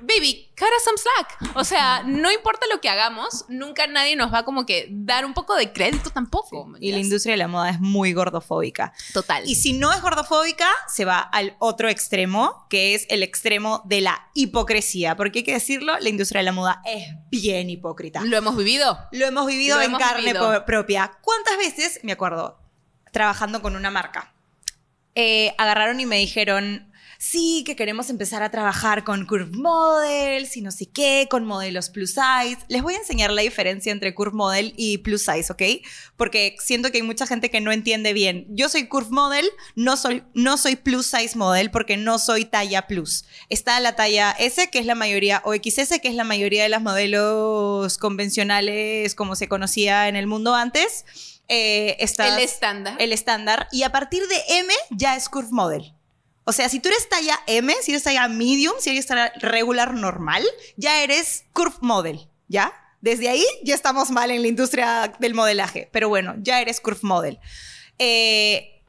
[0.00, 1.56] baby, cut us some slack.
[1.56, 5.32] O sea, no importa lo que hagamos, nunca nadie nos va como que dar un
[5.32, 6.66] poco de crédito tampoco.
[6.66, 8.92] ¿me Y la industria de la moda es muy gordofóbica.
[9.12, 9.48] Total.
[9.48, 14.00] Y si no es gordofóbica, se va al otro extremo, que es el extremo de
[14.00, 15.16] la hipocresía.
[15.16, 18.22] Porque hay que decirlo, la industria de la moda es bien hipócrita.
[18.24, 18.98] ¿Lo hemos vivido?
[19.12, 20.64] Lo hemos vivido Lo en hemos carne vivido.
[20.64, 21.12] propia.
[21.22, 22.58] ¿Cuántas veces, me acuerdo,
[23.12, 24.34] trabajando con una marca,
[25.22, 30.62] eh, agarraron y me dijeron, sí, que queremos empezar a trabajar con curve models y
[30.62, 32.56] no sé qué, con modelos plus size.
[32.68, 35.84] Les voy a enseñar la diferencia entre curve model y plus size, ¿ok?
[36.16, 38.46] Porque siento que hay mucha gente que no entiende bien.
[38.48, 42.86] Yo soy curve model, no soy, no soy plus size model porque no soy talla
[42.86, 43.26] plus.
[43.50, 46.70] Está la talla S, que es la mayoría, o XS, que es la mayoría de
[46.70, 51.04] los modelos convencionales como se conocía en el mundo antes.
[51.52, 52.94] Eh, estás- El estándar.
[53.00, 55.92] el estándar y a partir de M ya es curve model.
[56.44, 59.92] O sea, si tú eres talla M, si eres talla medium, si eres talla regular
[59.94, 60.44] normal,
[60.76, 62.72] ya eres curve model, ¿ya?
[63.00, 67.00] Desde ahí ya estamos mal en la industria del modelaje, pero bueno, ya eres curve
[67.02, 67.38] model.
[67.98, 68.79] Eh,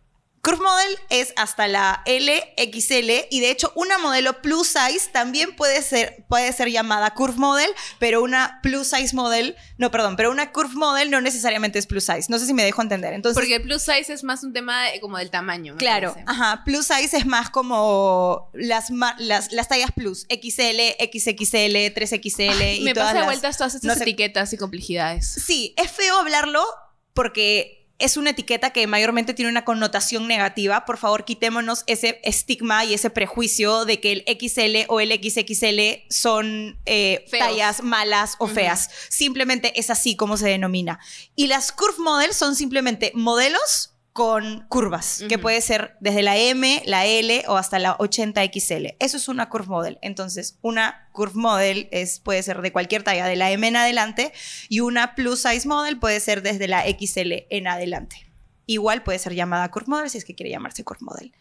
[0.41, 5.56] curve model es hasta la L, XL y de hecho una modelo plus size también
[5.56, 10.32] puede ser, puede ser llamada curve model, pero una plus size model, no, perdón, pero
[10.32, 12.25] una curve model no necesariamente es plus size.
[12.30, 13.13] No sé si me dejo entender.
[13.13, 15.75] Entonces, Porque el plus size es más un tema de- como del tamaño.
[15.77, 16.32] Claro, parece.
[16.32, 16.63] ajá.
[16.65, 20.25] Plus size es más como las, las, las tallas plus.
[20.30, 24.51] XL, XXL, 3XL Ay, y me todas pasa de vueltas todas estas no sé- etiquetas
[24.54, 25.27] y complejidades.
[25.45, 26.63] Sí, es feo hablarlo
[27.13, 30.86] porque es una etiqueta que mayormente tiene una connotación negativa.
[30.86, 36.06] Por favor, quitémonos ese estigma y ese prejuicio de que el XL o el XXL
[36.10, 38.90] son eh, tallas malas o feas.
[39.10, 41.00] Simplemente es así como se denomina.
[41.36, 46.82] Y las curve models son simplemente modelos con curvas, que puede ser desde la M,
[46.86, 48.95] la L o hasta la 80XL.
[49.00, 50.00] Eso es una curve model.
[50.02, 54.34] Entonces, una curve model es, puede ser de cualquier talla, de la M en adelante,
[54.67, 58.28] y una plus size model puede ser desde la XL en adelante.
[58.65, 61.34] Igual puede ser llamada curve model si es que quiere llamarse curve model.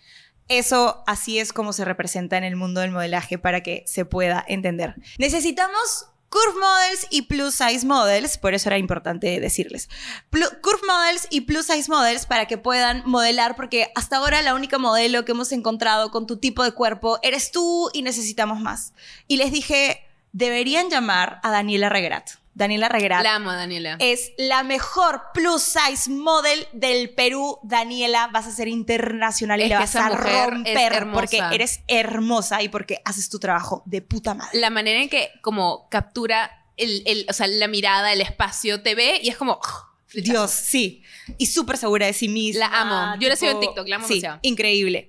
[0.46, 4.44] Eso así es como se representa en el mundo del modelaje para que se pueda
[4.48, 4.96] entender.
[5.18, 9.88] Necesitamos curve models y plus size models, por eso era importante decirles.
[10.30, 14.78] Curve models y plus size models para que puedan modelar, porque hasta ahora la única
[14.78, 18.94] modelo que hemos encontrado con tu tipo de cuerpo eres tú y necesitamos más.
[19.26, 22.30] Y les dije, deberían llamar a Daniela Regrat.
[22.52, 23.96] Daniela Regrat La amo, Daniela.
[24.00, 27.58] es la mejor plus size model del Perú.
[27.62, 32.68] Daniela, vas a ser internacional y Es que vas a romper porque eres hermosa y
[32.68, 34.58] porque haces tu trabajo de puta madre.
[34.58, 38.94] la manera en que como captura el, el- o sea, la mirada, el espacio, te
[38.94, 39.52] ve y es como...
[39.52, 39.86] ¡oh!
[40.12, 41.04] Dios, sí.
[41.38, 42.68] Y súper segura de sí misma.
[42.68, 43.20] La amo.
[43.20, 45.08] Yo la sigo en TikTok, la amo Sí, increíble.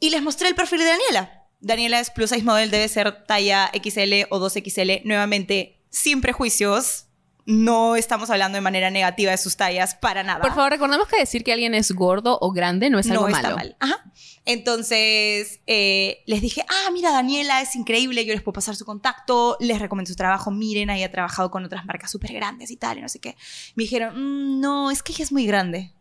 [0.00, 1.33] Y les mostré el perfil de Daniela.
[1.66, 5.02] Daniela es plus size model, debe ser talla XL o 2XL.
[5.04, 7.06] Nuevamente, sin prejuicios.
[7.46, 10.40] No estamos hablando de manera negativa de sus tallas para nada.
[10.40, 13.32] Por favor, recordemos que decir que alguien es gordo o grande no es algo no
[13.32, 13.48] malo.
[13.48, 13.76] está mal.
[13.80, 14.02] Ajá.
[14.46, 19.58] Entonces eh, les dije, ah, mira, Daniela es increíble, yo les puedo pasar su contacto,
[19.60, 22.96] les recomiendo su trabajo, miren, ahí ha trabajado con otras marcas súper grandes y tal,
[22.96, 23.36] y no sé qué.
[23.74, 25.92] Me dijeron, "Mm, no, es que ella es muy grande.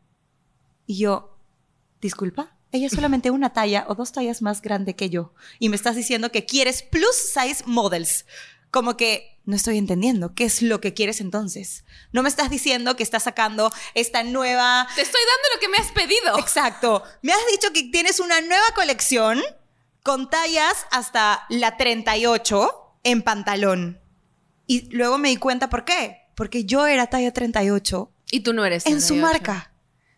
[0.87, 1.37] Y yo,
[1.99, 5.33] disculpa, ella es solamente una talla o dos tallas más grande que yo.
[5.59, 8.25] Y me estás diciendo que quieres plus size models.
[8.71, 11.85] Como que no estoy entendiendo qué es lo que quieres entonces.
[12.11, 15.77] No me estás diciendo que estás sacando esta nueva Te estoy dando lo que me
[15.77, 16.39] has pedido.
[16.39, 17.03] Exacto.
[17.21, 19.39] Me has dicho que tienes una nueva colección
[20.01, 24.01] con tallas hasta la 38 en pantalón.
[24.65, 26.21] Y luego me di cuenta por qué.
[26.35, 28.87] Porque yo era talla 38 Y tú no eres.
[28.87, 29.21] en su 38.
[29.21, 29.72] marca.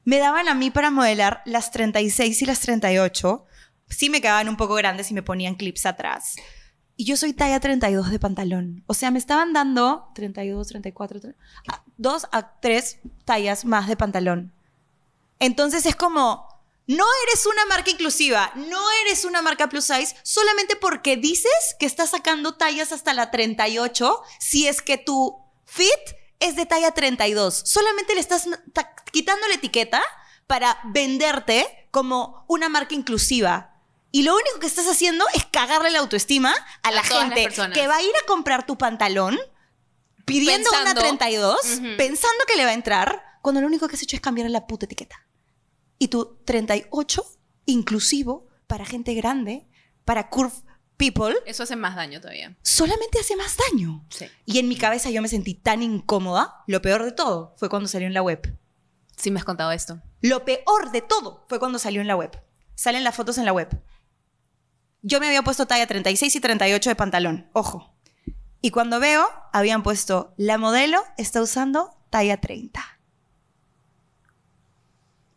[0.06, 3.46] Me daban a mí para modelar las 36 y las 38.
[3.90, 6.36] Sí me quedaban un poco grandes y me ponían clips atrás.
[6.96, 8.84] Y yo soy talla 32 de pantalón.
[8.88, 11.36] O sea, me estaban dando 32, 34, tre-
[11.68, 14.54] a- dos a tres tallas más de pantalón.
[15.40, 16.48] Entonces es como,
[16.88, 21.88] No eres una marca inclusiva, no eres una marca plus size, solamente porque dices que
[21.88, 25.90] estás sacando tallas hasta la 38, si es que tu fit
[26.40, 27.64] es de talla 32.
[27.66, 30.02] Solamente le estás ta- quitando la etiqueta
[30.48, 33.72] para venderte como una marca inclusiva.
[34.12, 37.96] Y lo único que estás haciendo es cagarle la autoestima a la gente que va
[37.98, 39.38] a ir a comprar tu pantalón
[40.26, 41.98] pidiendo Pensando- una 32, Ujú.
[41.98, 44.66] pensando que le va a entrar, cuando lo único que has hecho es cambiar la
[44.68, 45.26] puta etiqueta.
[46.00, 47.26] Y tu 38,
[47.66, 49.68] inclusivo, para gente grande,
[50.04, 50.54] para curve
[50.98, 52.56] people, Eso hace más daño todavía.
[52.62, 54.06] solamente hace más daño.
[54.10, 54.28] Sí.
[54.46, 56.64] Y en mi cabeza yo me sentí tan incómoda.
[56.68, 58.58] Lo peor de todo fue cuando salió en la web.
[59.18, 60.02] Sí me has contado esto.
[60.22, 62.32] Lo peor de todo fue cuando salió en la web.
[62.76, 63.70] Salen las fotos en la web.
[65.02, 67.94] Yo me había puesto talla 36 y 38 de pantalón, ojo.
[68.62, 72.82] Y cuando veo, habían puesto, la modelo está usando talla 30.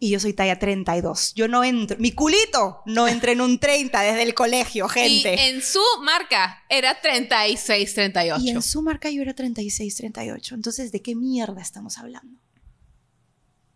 [0.01, 1.35] Y yo soy talla 32.
[1.35, 5.35] Yo no entro, mi culito no entra en un 30 desde el colegio, gente.
[5.35, 8.45] Y en su marca era 36, 38.
[8.45, 10.55] Y en su marca yo era 36, 38.
[10.55, 12.41] Entonces, ¿de qué mierda estamos hablando?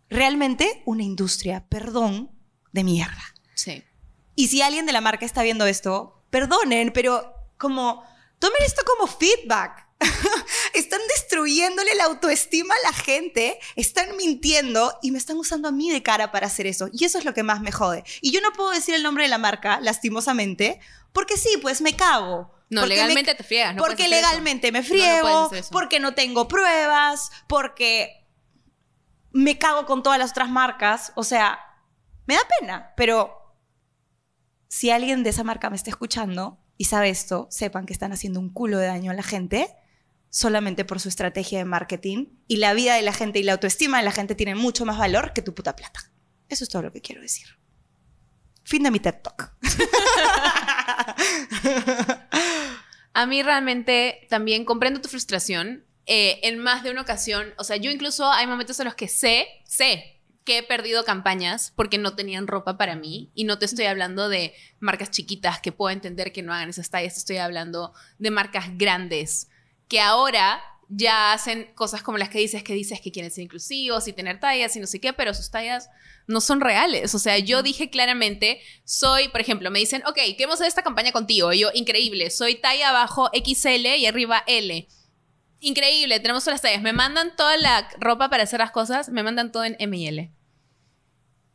[0.09, 2.31] Realmente una industria, perdón,
[2.71, 3.35] de mierda.
[3.55, 3.83] Sí.
[4.37, 8.05] Y si alguien de la marca está viendo esto, perdonen, pero como,
[8.39, 9.89] tomen esto como feedback.
[10.79, 15.91] están destruyéndole la autoestima a la gente, están mintiendo y me están usando a mí
[15.91, 16.89] de cara para hacer eso.
[16.93, 18.05] Y eso es lo que más me jode.
[18.21, 20.81] Y yo no puedo decir el nombre de la marca, lastimosamente,
[21.13, 22.51] porque sí, pues me cago.
[22.71, 23.75] No, legalmente me- te friegas.
[23.75, 24.11] No porque eso.
[24.11, 28.27] legalmente me No, no friego, porque no tengo pruebas, porque
[29.31, 31.13] me cago con todas las otras marcas.
[31.15, 31.59] O sea,
[32.27, 33.37] me da pena, pero
[34.69, 38.41] si alguien de esa marca me está escuchando y sabe esto, sepan que están haciendo
[38.41, 39.75] un culo de daño a la gente
[40.33, 43.99] solamente por su estrategia de marketing y la vida de la gente y la autoestima
[43.99, 46.11] de la gente tienen mucho más valor que tu puta plata.
[46.49, 47.49] Eso es todo lo que quiero decir.
[48.65, 49.53] Fin de mi TED Talk.
[53.13, 55.85] A mí realmente también comprendo tu frustración.
[56.07, 59.09] eh, en más de una ocasión, o sea, yo incluso hay momentos en los que
[59.09, 63.31] sé, sé que he perdido campañas porque no tenían ropa para mí.
[63.35, 66.89] Y no te estoy hablando de marcas chiquitas que puedo entender que no hagan esas
[66.89, 69.49] tallas, estoy hablando de marcas grandes
[69.89, 74.07] que ahora ya hacen cosas como las que dices, que dices que quieren ser inclusivos
[74.09, 75.89] y tener tallas y no sé qué, pero sus tallas
[76.27, 77.15] no son reales.
[77.15, 81.13] O sea, yo dije claramente, soy, por ejemplo, me dicen, ok, queremos hacer esta campaña
[81.13, 81.53] contigo.
[81.53, 84.87] Y yo, increíble, soy talla abajo XL y arriba L.
[85.61, 86.83] Increíble, tenemos todas las tallas.
[86.83, 90.07] Me mandan toda la ropa para hacer las cosas, me mandan todo en M y
[90.07, 90.33] L.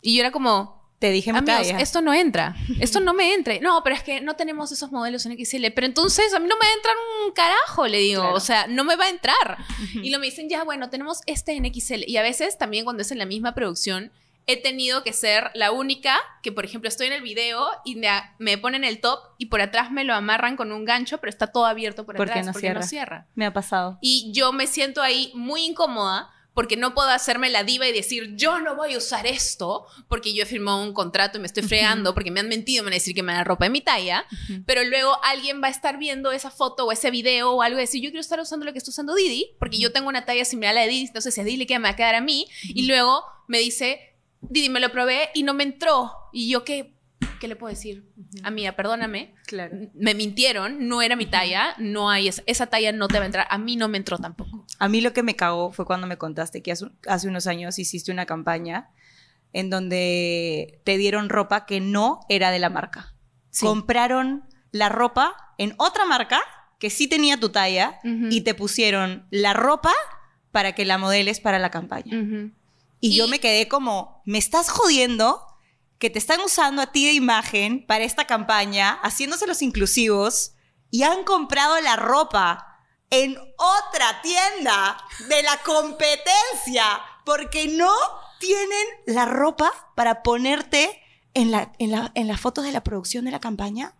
[0.02, 2.56] Y yo era como, Te dije Amigos, esto no entra.
[2.80, 3.54] Esto no me entra.
[3.62, 5.68] No, pero es que no tenemos esos modelos en XL.
[5.76, 8.22] Pero entonces a mí no me entrar un carajo, le digo.
[8.22, 8.36] Claro.
[8.36, 9.58] O sea, no me va a entrar.
[9.94, 12.04] Y lo me dicen, ya, bueno, tenemos este en XL.
[12.08, 14.12] Y a veces también cuando es en la misma producción,
[14.48, 18.10] he tenido que ser la única que, por ejemplo, estoy en el video y me,
[18.40, 21.48] me ponen el top y por atrás me lo amarran con un gancho, pero está
[21.48, 22.80] todo abierto por atrás no porque cierra.
[22.80, 23.28] no cierra.
[23.36, 24.00] Me ha pasado.
[24.02, 28.36] Y yo me siento ahí muy incómoda porque no puedo hacerme la diva y decir,
[28.36, 31.62] yo no voy a usar esto porque yo he firmado un contrato y me estoy
[31.62, 33.82] fregando porque me han mentido, me van a decir que me dan ropa de mi
[33.82, 34.26] talla,
[34.66, 37.82] pero luego alguien va a estar viendo esa foto o ese video o algo y
[37.82, 40.46] decir, yo quiero estar usando lo que está usando Didi porque yo tengo una talla
[40.46, 42.16] similar a la de Didi, entonces si a Didi le queda, me va a quedar
[42.16, 42.48] a mí.
[42.64, 46.12] Y luego me dice, Didi, me lo probé y no me entró.
[46.34, 46.97] Y yo, ¿qué,
[47.40, 48.12] qué le puedo decir?
[48.44, 49.76] Amiga, perdóname, Claro.
[49.94, 53.26] me mintieron, no era mi talla, no hay esa, esa talla no te va a
[53.28, 54.66] entrar, a mí no me entró tampoco.
[54.80, 57.80] A mí lo que me cagó fue cuando me contaste que hace, hace unos años
[57.80, 58.90] hiciste una campaña
[59.54, 63.14] en donde te dieron ropa que no era de la marca.
[63.50, 63.66] Sí.
[63.66, 66.42] Compraron la ropa en otra marca
[66.80, 68.28] que sí tenía tu talla Ujú.
[68.30, 69.92] y te pusieron la ropa
[70.52, 72.14] para que la modeles para la campaña.
[73.00, 75.42] Y, yo Y- me quedé como, me estás jodiendo
[76.00, 80.54] que te están usando a ti de imagen para esta campaña, haciéndose los inclusivos
[80.92, 82.80] y han comprado la ropa
[83.10, 84.98] en otra tienda
[85.30, 86.84] de la competencia
[87.26, 87.92] porque no
[88.40, 91.02] tienen la ropa para ponerte
[91.34, 93.94] en, la, en, la- en las fotos de la producción de la campaña.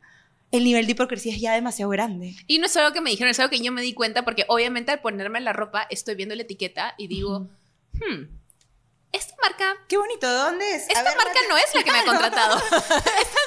[0.52, 2.36] El nivel de hipocresía es ya demasiado grande.
[2.48, 4.46] Y no es algo que me dijeron, es algo que yo me di cuenta porque
[4.48, 7.48] obviamente al ponerme la ropa estoy viendo la etiqueta y digo,
[7.94, 8.37] hmm,
[9.12, 10.88] esta marca, Qué bonito, ¿de dónde es?
[10.90, 12.58] esta marca no es la que me ha contratado.
[12.76, 12.80] esta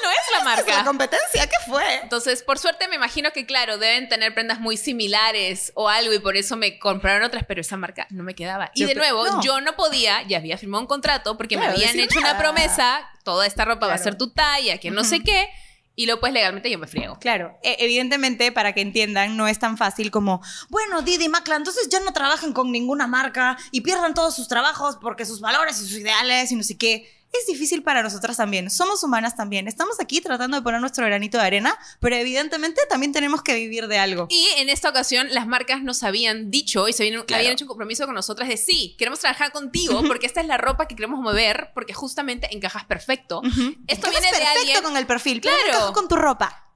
[0.02, 0.84] no es la ¿Es la marca.
[0.84, 1.46] competencia?
[1.46, 1.96] ¿Qué fue?
[2.02, 6.18] Entonces, por suerte me imagino que, claro, deben tener prendas muy similares o algo y
[6.18, 8.70] por eso me compraron otras, pero esa marca no me quedaba.
[8.74, 9.42] Y Yo de nuevo, no.
[9.42, 12.38] yo no podía, ya había firmado un contrato porque Claro, me habían hecho una nada.
[12.38, 15.50] promesa, toda esta ropa va a ser tu talla, que no sé qué,
[16.00, 17.18] y luego pues legalmente yo me friego.
[17.18, 21.90] Claro, e- evidentemente, para que entiendan, no es tan fácil como, bueno, Didi Macla, entonces
[21.90, 25.82] ya no trabajan con ninguna marca y pierdan todos sus trabajos porque sus valores y
[25.86, 27.19] sus ideales y no sé qué.
[27.32, 28.70] Es difícil para nosotras también.
[28.70, 29.68] Somos humanas también.
[29.68, 33.86] Estamos aquí tratando de poner nuestro granito de arena, pero evidentemente también tenemos que vivir
[33.86, 34.26] de algo.
[34.30, 37.38] Y en esta ocasión las marcas nos habían dicho y se habían, Claro.
[37.40, 40.56] habían hecho un compromiso con nosotras de sí, queremos trabajar contigo porque esta es la
[40.56, 43.38] ropa que queremos mover porque justamente encajas perfecto.
[43.38, 43.48] Ujú.
[43.86, 45.78] Esto Encajas viene de perfecto alguien- con el perfil, pero no Claro.
[45.78, 46.66] encaja con tu ropa.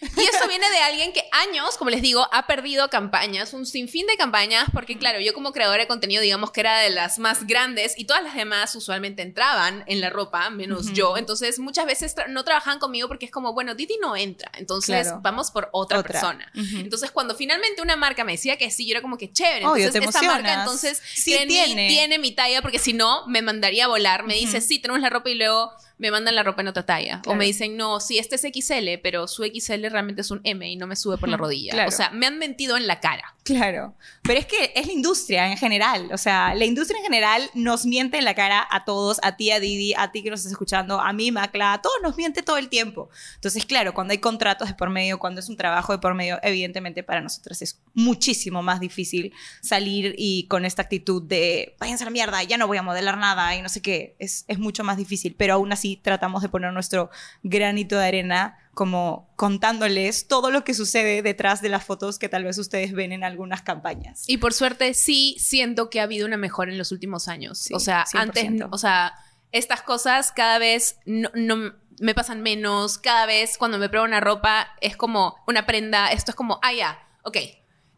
[0.00, 4.06] Y esto viene de alguien que años, como les digo, ha perdido campañas, un sinfín
[4.06, 7.46] de campañas, porque claro, yo como creadora de contenido, digamos que era de las más
[7.46, 11.16] grandes y todas las demás usualmente entraban en la ropa, menos yo.
[11.16, 15.06] Entonces muchas veces tra- no trabajaban conmigo porque es como, bueno, Didi no entra, entonces
[15.06, 15.20] Claro.
[15.22, 16.12] vamos por otra, Otra.
[16.12, 16.52] persona.
[16.54, 19.66] Entonces cuando finalmente una marca me decía que sí, yo era como que chévere.
[19.66, 21.46] Obvio, Entonces te esta marca entonces Sí mí,
[21.88, 22.18] tiene.
[22.18, 24.24] mi talla porque si no me mandaría a volar.
[24.24, 27.22] Me dice, sí, tenemos la ropa y luego me mandan la ropa en otra talla.
[27.26, 30.68] O me dicen, no, sí, este es XL, pero su XL realmente es un M
[30.68, 31.72] y no me sube por la rodilla.
[31.72, 31.88] claro.
[31.88, 33.34] O sea, me han mentido en la cara.
[33.44, 37.50] Claro, pero es que es la industria en general, o sea, la industria en general
[37.54, 40.40] nos miente en la cara a todos, a ti, a Didi, a ti que nos
[40.40, 43.08] estás escuchando, a mí, Macla, a todos nos miente todo el tiempo.
[43.36, 46.38] Entonces, claro, cuando hay contratos de por medio, cuando es un trabajo de por medio,
[46.42, 49.32] evidentemente para nosotras es muchísimo más difícil
[49.62, 53.16] salir y con esta actitud de váyanse a la mierda, ya no voy a modelar
[53.16, 56.48] nada y no sé qué, es, es mucho más difícil, pero aún así tratamos de
[56.48, 57.10] poner nuestro
[57.42, 62.44] granito de arena como contándoles todo lo que sucede detrás de las fotos que tal
[62.44, 64.22] vez ustedes ven en algunas campañas.
[64.28, 67.58] Y por suerte sí siento que ha habido una mejora en los últimos años.
[67.58, 68.20] Sí, o sea, 100%.
[68.20, 69.14] antes, o sea,
[69.50, 74.20] estas cosas cada vez no, no me pasan menos, cada vez cuando me pruebo una
[74.20, 77.36] ropa es como una prenda, esto es como, ah, ya, ok,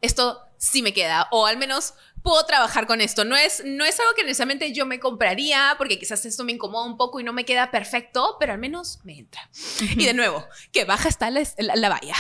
[0.00, 3.24] esto sí me queda, o al menos puedo trabajar con esto.
[3.24, 6.87] No es, no es algo que necesariamente yo me compraría, porque quizás esto me incomoda
[6.87, 9.48] un poco y no me queda perfecto, pero al menos me entra.
[9.80, 12.14] Y de nuevo, que baja está la, la, la valla.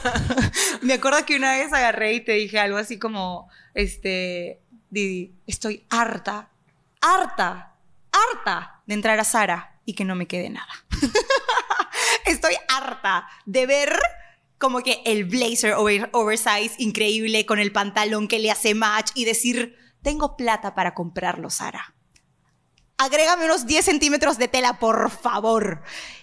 [0.82, 5.86] Me acuerdo que una vez agarré y te dije algo así como, este, Didi, estoy
[5.90, 6.50] harta,
[7.00, 7.74] harta,
[8.12, 10.72] harta de entrar a Sara y que no me quede nada.
[12.26, 13.98] estoy harta de ver
[14.62, 19.24] como que el blazer over- oversize increíble con el pantalón que le hace match y
[19.24, 21.94] decir, tengo plata para comprarlo, Sara.
[22.96, 25.82] Agrégame unos 10 centímetros de tela, por favor.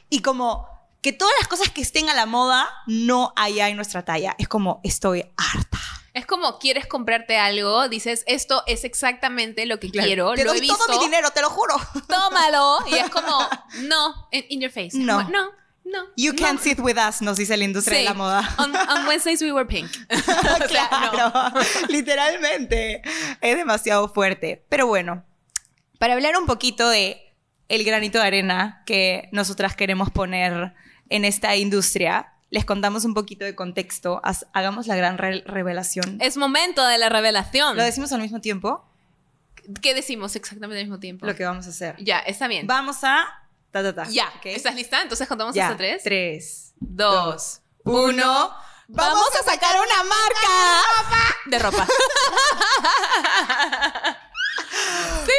[0.09, 0.65] Y como
[1.01, 4.35] que todas las cosas que estén a la moda no haya en nuestra talla.
[4.37, 5.79] Es como, estoy harta.
[6.13, 10.59] Es como quieres comprarte algo, dices, esto es exactamente lo que quiero, Te lo doy
[10.59, 11.75] he visto, todo mi dinero, te lo juro.
[12.07, 12.79] tómalo.
[12.87, 13.37] Y es como,
[13.83, 14.91] no, in, in your face.
[14.97, 15.17] No.
[15.17, 15.49] Como, no,
[15.91, 16.05] no.
[16.15, 16.37] You no.
[16.37, 18.03] can't sit with us, nos dice la industria Sí.
[18.03, 18.55] de la moda.
[18.57, 19.89] On, on Wednesdays we were pink.
[19.91, 20.65] sea, no.
[20.67, 21.53] claro,
[21.89, 23.01] literalmente.
[23.41, 24.65] Es demasiado fuerte.
[24.69, 25.23] Pero bueno,
[25.97, 27.33] para hablar un poquito de
[27.67, 30.73] el granito de arena que nosotras queremos poner
[31.09, 34.21] en esta industria, les contamos un poquito de contexto.
[34.23, 36.17] Haz- hagamos la gran re- revelación.
[36.21, 37.77] Es momento de la revelación.
[37.77, 38.85] ¿Lo decimos al mismo tiempo?
[39.81, 41.27] ¿Qué decimos exactamente al mismo tiempo?
[41.27, 41.95] Lo que vamos a hacer.
[41.99, 42.65] Ya, está bien.
[42.65, 43.27] Vamos a...
[43.71, 44.03] Ta, ta, ta.
[44.09, 44.31] ya.
[44.43, 45.01] ¿estás lista?
[45.01, 46.03] Entonces contamos Ya, hasta tres.
[46.03, 46.73] Tres.
[46.79, 48.03] dos, uno.
[48.03, 48.55] uno.
[48.87, 51.35] ¡Vamos a sacar una marca!
[51.45, 51.85] De ropa.
[55.19, 55.33] Este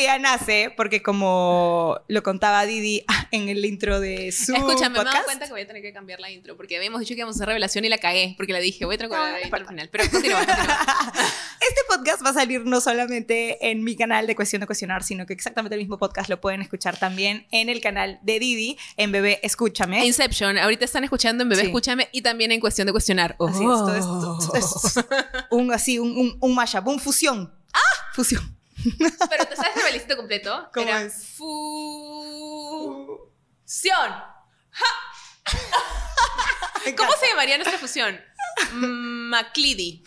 [0.00, 5.24] día nace porque como lo contaba Didi en el intro de su Escúchame, me he
[5.24, 7.38] cuenta que voy a tener que cambiar la intro porque habíamos dicho que íbamos a
[7.38, 9.66] hacer revelación y la cagué porque la dije, voy a que No, la intro al
[9.66, 9.88] final.
[9.90, 10.40] Pero continúa.
[10.42, 15.26] Este podcast va a salir no solamente en mi canal de Cuestión de Cuestionar, sino
[15.26, 19.12] que exactamente el mismo podcast lo pueden escuchar también en el canal de Didi, en
[19.12, 20.04] Bebé Escúchame.
[20.06, 21.66] Inception, ahorita están escuchando en Bebé Sí.
[21.68, 23.36] Escúchame y también en Cuestión de Cuestionar.
[23.38, 25.04] Así es, todo esto- esto es
[25.50, 27.52] un así, un, un, un mashup, un fusión.
[27.72, 27.78] ¡Ah!
[28.14, 28.56] Fusión.
[29.30, 30.70] Pero ¿te sabes el belicito completo?
[30.72, 31.34] ¿Cómo Era es?
[31.36, 33.20] Fusión.
[36.96, 38.18] ¿Cómo se llamaría nuestra fusión?
[38.72, 40.02] MacLeody.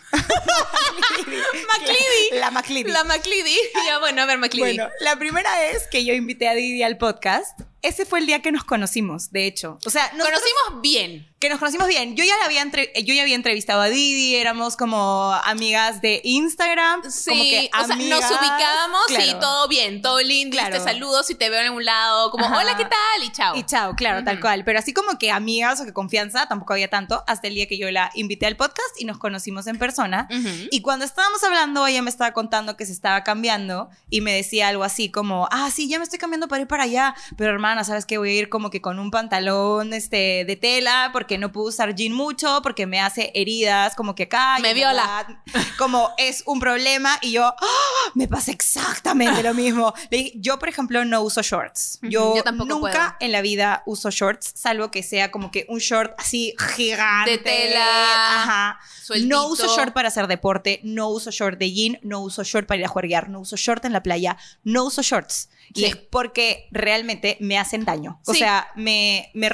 [1.68, 2.30] MacLeady.
[2.32, 2.90] La MacLeady.
[2.90, 3.56] La MacLeady.
[3.86, 4.76] Ya, bueno, a ver, MacLeady.
[4.76, 8.42] Bueno, la primera vez que yo invité a Didi al podcast, ese fue el día
[8.42, 9.78] que nos conocimos, de hecho.
[9.86, 11.30] O sea, nosotros- Conocimos bien.
[11.38, 12.16] que nos conocimos bien.
[12.16, 16.22] Yo ya, la había entre- yo ya había entrevistado a Didi, éramos como amigas de
[16.24, 17.02] Instagram.
[17.10, 19.38] Sí, como que o sea, nos ubicábamos y claro.
[19.40, 20.54] todo bien, todo lindo.
[20.56, 20.76] Claro.
[20.78, 22.58] Te saludo si te veo en algún lado, como, Ajá.
[22.58, 23.22] hola, ¿qué tal?
[23.24, 23.56] Y chao.
[23.56, 24.40] Y chao, claro, tal Ujú.
[24.42, 24.64] cual.
[24.64, 27.76] Pero así como que amigas o que confianza, tampoco había tanto, hasta el día que
[27.76, 30.26] yo la invité al podcast y nos conocimos en persona.
[30.30, 30.48] Ujú.
[30.70, 34.68] Y cuando estábamos hablando, ella me estaba contando que se estaba cambiando y me decía
[34.68, 37.73] algo así como, ah, sí, ya me estoy cambiando para ir para allá, pero hermana,
[37.74, 38.18] hermana, ¿sabes qué?
[38.18, 41.94] Voy a ir como que con un pantalón este, de tela porque no puedo usar
[41.96, 44.58] jean mucho, porque me hace heridas, como que acá.
[44.60, 45.26] Me viola.
[45.26, 48.10] verdad, Como es un problema y yo, ¡ah!
[48.14, 49.92] me pasa exactamente lo mismo.
[50.36, 51.98] Yo, por ejemplo, no uso shorts.
[52.02, 53.14] Yo, Yo tampoco nunca puedo.
[53.18, 57.32] en la vida uso shorts, salvo que sea como que un short así gigante.
[57.32, 58.78] De tela, Ajá.
[59.02, 59.34] sueltito.
[59.34, 62.78] No uso short para hacer deporte, no uso short de jean, no uso short para
[62.78, 65.48] ir a juerguear, no uso short en la playa, no uso shorts.
[65.72, 65.84] Y Sí.
[65.86, 68.20] es porque realmente me hacen daño.
[68.26, 68.40] O Sí.
[68.40, 69.48] sea, me, me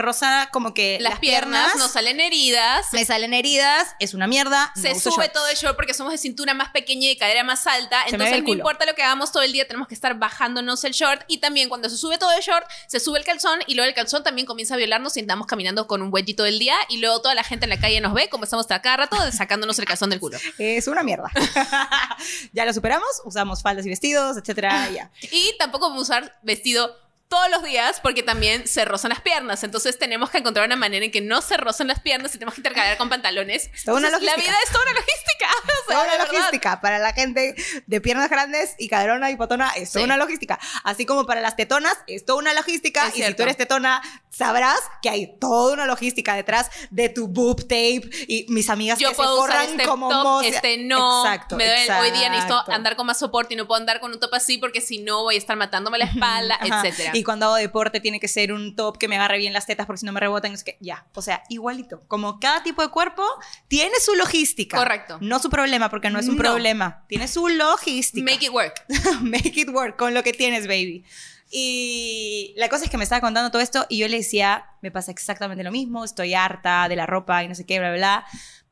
[0.50, 2.86] como que Las, piernas, nos salen heridas.
[2.92, 4.72] me salen heridas, es una mierda.
[4.74, 5.32] Se no sube shorts.
[5.32, 8.02] todo el short porque somos de cintura más pequeña y de cadera más alta.
[8.04, 10.82] Se Entonces, el no importa lo que hagamos todo el día, tenemos que estar bajándonos
[10.84, 11.22] el short.
[11.28, 13.94] Y también, cuando se sube todo el short, se sube el calzón y luego el
[13.94, 16.76] calzón también comienza a violarnos y andamos caminando con un huellito del día.
[16.88, 19.78] Y luego toda la gente en la calle nos ve como estamos cada rato sacándonos
[19.78, 20.38] el calzón del culo.
[20.58, 21.30] Es una mierda.
[22.52, 25.10] ya lo superamos, usamos faldas y vestidos, etcétera, ya.
[25.30, 26.94] Y tampoco usar vestido
[27.30, 29.62] todos los días porque también se rozan las piernas.
[29.62, 32.54] Entonces tenemos que encontrar una manera en que no se rozan las piernas y tenemos
[32.54, 33.70] que intercalar con pantalones.
[33.84, 34.36] toda una Entonces, La logística.
[34.50, 35.46] vida es toda una logística.
[35.70, 36.32] O sea, Toda una verdad.
[36.32, 37.54] logística para la gente
[37.86, 40.04] de piernas grandes y caderona y potona es toda Sí.
[40.04, 40.58] una logística.
[40.84, 43.06] Así como para las tetonas es toda una logística.
[43.08, 47.28] Es y si tú eres tetona, sabrás que hay toda una logística detrás de tu
[47.28, 50.44] boob tape y mis amigas Yo que se puedo usar forran este como top, mos-
[50.46, 51.24] este no.
[51.24, 51.64] Exacto, me
[52.00, 54.58] hoy día necesito andar con más soporte y no puedo andar con un top así
[54.58, 56.82] porque si no voy a estar matándome la espalda, Ajá.
[56.86, 57.12] etcétera.
[57.20, 59.84] Y cuando hago deporte tiene que ser un top que me agarre bien las tetas
[59.86, 60.52] porque si no me rebotan.
[60.52, 62.02] Es que ya, o sea, igualito.
[62.08, 63.22] Como cada tipo de cuerpo
[63.68, 64.78] tiene su logística.
[64.78, 65.18] Correcto.
[65.20, 66.42] No su problema porque no es un No.
[66.42, 67.04] problema.
[67.08, 68.24] Tiene su logística.
[68.32, 68.84] Make it work.
[69.22, 71.04] Make it work con lo que tienes, baby.
[71.52, 74.90] Y la cosa es que me estaba contando todo esto y yo le decía, me
[74.90, 77.98] pasa exactamente lo mismo, estoy harta de la ropa y no sé qué, bla, bla,
[77.98, 78.26] bla.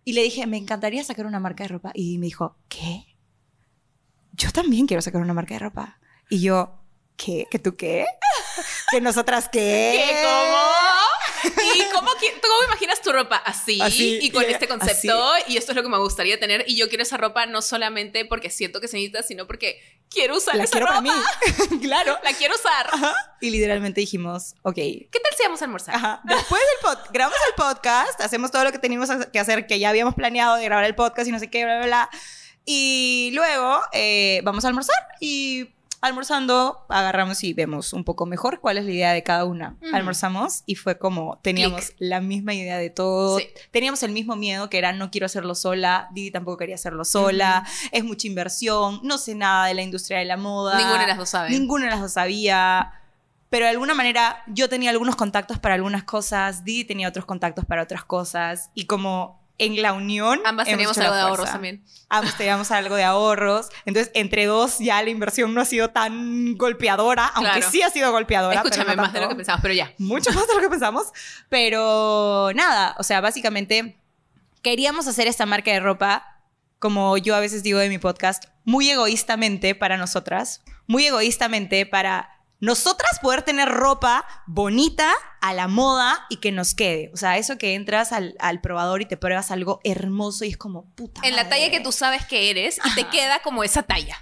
[0.05, 1.90] Y le dije, me encantaría sacar una marca de ropa.
[1.94, 3.05] Y me dijo, ¿qué?
[4.32, 5.99] Yo también quiero sacar una marca de ropa.
[6.30, 6.80] Y yo,
[7.19, 7.47] ¿qué?
[7.51, 8.07] ¿Que tú qué?
[8.91, 10.07] ¿Que nosotras qué?
[10.07, 10.23] ¿Qué?
[10.25, 10.62] ¿Cómo?
[11.75, 13.37] ¿Y cómo, cómo imaginas tu ropa?
[13.37, 15.33] Así, Así, y con este concepto.
[15.47, 16.64] Y esto es lo que me gustaría tener.
[16.66, 20.37] Y yo quiero esa ropa no solamente porque siento que se necesita, sino porque quiero
[20.37, 21.03] usar La esa quiero ropa.
[21.03, 21.14] para
[21.71, 21.81] mí.
[21.83, 22.19] claro.
[22.23, 22.89] La quiero usar.
[22.93, 23.14] Ajá.
[23.41, 25.95] Y literalmente dijimos, ok, ¿Qué tal si vamos a almorzar?
[25.95, 26.21] Ajá.
[26.25, 29.91] Después del podcast, grabamos el podcast, hacemos todo lo que teníamos que hacer, que ya
[29.91, 32.11] habíamos planeado de grabar el podcast y no sé qué, bla, bla, bla.
[32.64, 38.78] Y luego eh, vamos a almorzar y almorzando agarramos y vemos un poco mejor cuál
[38.78, 39.76] es la idea de cada una.
[39.92, 43.38] Almorzamos y fue como teníamos la misma idea de todo.
[43.38, 43.49] Sí.
[43.70, 47.66] Teníamos el mismo miedo que era no quiero hacerlo sola, Didi tampoco quería hacerlo sola,
[47.92, 50.78] es mucha inversión, no sé nada de la industria de la moda.
[50.78, 51.51] Ninguna de las dos sabe.
[51.51, 52.92] Ninguna de las dos sabía.
[53.51, 57.64] Pero de alguna manera yo tenía algunos contactos para algunas cosas, Didi tenía otros contactos
[57.64, 58.70] para otras cosas.
[58.74, 60.41] Y como en la unión.
[60.45, 61.85] Ambas teníamos algo de ahorros también.
[62.09, 63.69] Ambos teníamos algo de ahorros.
[63.85, 68.11] Entonces, entre dos ya la inversión no ha sido tan golpeadora, aunque sí ha sido
[68.13, 68.63] golpeadora.
[68.63, 69.93] pero Escúchame, no más de lo que pensamos, pero ya.
[69.99, 71.07] mucho más de lo que pensamos.
[71.49, 73.99] Pero nada, o sea, básicamente
[74.63, 76.41] queríamos hacer esta marca de ropa,
[76.79, 82.38] como yo a veces digo de mi podcast, muy egoístamente para nosotras, muy egoístamente para
[82.61, 87.11] nosotras poder tener ropa bonita, a la moda y que nos quede.
[87.15, 90.57] O sea, eso que entras al, al probador y te pruebas algo hermoso y es
[90.57, 91.21] como puta.
[91.25, 94.21] En la talla que tú sabes que eres y te queda como esa talla.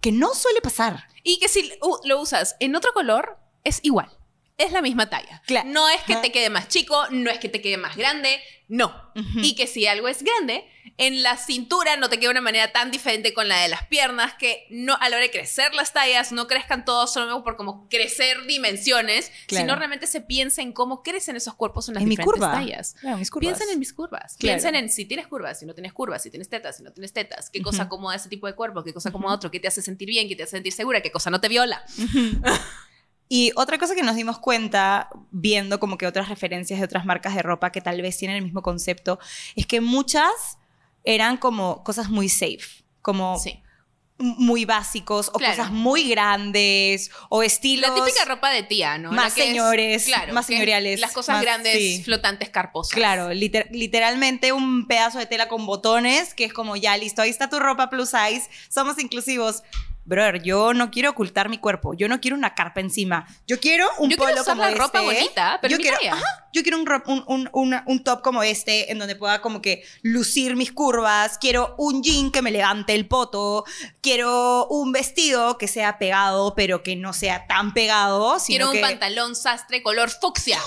[0.00, 1.06] Que no suele pasar.
[1.22, 1.72] Y que si
[2.04, 4.10] lo usas en otro color, es igual.
[4.58, 5.42] Es la misma talla.
[5.46, 5.70] Claro.
[5.70, 6.22] No es que Ajá.
[6.22, 8.94] te quede más chico, no es que te quede más grande, no.
[9.36, 10.66] Y que si algo es grande,
[10.98, 14.34] en la cintura no te queda una manera tan diferente con la de las piernas,
[14.34, 17.88] que no a la hora de crecer las tallas no crezcan todos solo por como
[17.88, 19.64] crecer dimensiones, Claro.
[19.66, 22.52] sino realmente se piensa en cómo crecen esos cuerpos en las En mi diferentes curva.
[22.52, 22.94] tallas.
[23.00, 23.48] Claro, mis curvas.
[23.48, 24.36] Piensen en mis curvas.
[24.38, 24.54] Claro.
[24.54, 27.12] Piensen en si tienes curvas, si no tienes curvas, si tienes tetas, si no tienes
[27.12, 27.86] tetas, qué cosa Ujú.
[27.86, 30.36] acomoda ese tipo de cuerpo, qué cosa acomoda otro, qué te hace sentir bien, qué
[30.36, 31.82] te hace sentir segura, qué cosa no te viola.
[33.28, 37.34] Y otra cosa que nos dimos cuenta viendo como que otras referencias de otras marcas
[37.34, 39.18] de ropa que tal vez tienen el mismo concepto,
[39.56, 40.58] es que muchas
[41.04, 43.58] eran como cosas muy safe, como Sí.
[44.18, 45.56] muy básicos o Claro.
[45.56, 49.10] cosas muy grandes o estilos La típica ropa de tía, ¿no?
[49.10, 52.02] más es- señores, claro, más señoriales, Las cosas más- grandes, sí.
[52.04, 52.94] flotantes, carposas.
[52.94, 57.30] Claro, liter- literalmente un pedazo de tela con botones que es como ya listo, ahí
[57.30, 59.64] está tu ropa plus size, somos inclusivos.
[60.04, 63.86] Brother, yo no quiero ocultar mi cuerpo, yo no quiero una carpa encima, yo quiero
[63.98, 65.14] un Yo quiero polo usar como la ropa este.
[65.14, 66.12] bonita, pero yo quiero, talla.
[66.14, 69.62] ajá, yo quiero un, un, un- una- un top como este en donde pueda como
[69.62, 73.64] que lucir mis curvas, quiero un jean que me levante el poto,
[74.00, 78.72] quiero un vestido que sea pegado pero que no sea tan pegado, sino Quiero un
[78.74, 80.58] que pantalón sastre color fucsia.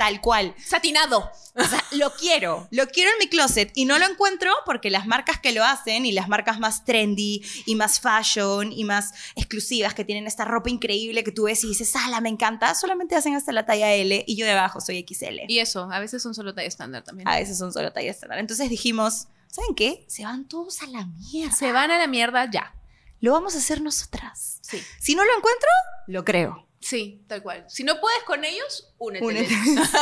[0.00, 0.54] Tal cual.
[0.64, 1.30] Satinado.
[1.54, 5.06] O sea, lo quiero, lo quiero en mi closet y no lo encuentro porque las
[5.06, 9.92] marcas que lo hacen y las marcas más trendy y más fashion y más exclusivas
[9.92, 13.34] que tienen esta ropa increíble que tú ves y dices, ala, me encanta, solamente hacen
[13.34, 15.40] hasta la talla L y yo debajo soy XL.
[15.48, 17.28] Y eso, a veces son solo talla estándar también.
[17.28, 18.38] A veces son solo talla estándar.
[18.38, 20.06] Entonces dijimos, ¿saben qué?
[20.08, 21.54] Se van todos a la mierda.
[21.54, 22.74] Se van a la mierda ya.
[23.20, 24.60] Lo vamos a hacer nosotras.
[24.62, 24.82] Sí.
[24.98, 25.68] Si no lo encuentro,
[26.06, 26.69] lo creo.
[26.80, 27.66] Sí, tal cual.
[27.68, 29.24] Si no puedes con ellos, únete.
[29.24, 29.54] Únete.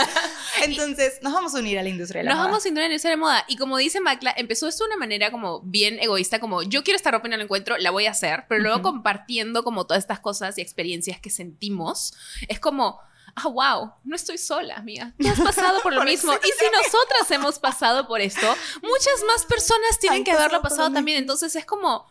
[0.63, 2.49] Entonces, nos vamos a unir a la industria de la Nos moda.
[2.49, 3.45] vamos a unir a la industria de la moda.
[3.49, 6.97] Y como dice Macla, empezó esto de una manera como bien egoísta, como yo quiero
[6.97, 10.03] esta ropa y no la encuentro, la voy a hacer, pero luego compartiendo como todas
[10.05, 12.15] estas cosas y experiencias que sentimos,
[12.47, 13.01] es como,
[13.35, 15.13] ah, wow, no estoy sola, amiga.
[15.19, 16.33] Tú has pasado por lo Por mismo.
[16.33, 18.47] Y si nosotras hemos pasado por esto,
[18.83, 21.19] muchas más personas tienen que haberlo pasado también.
[21.19, 22.07] Entonces es como,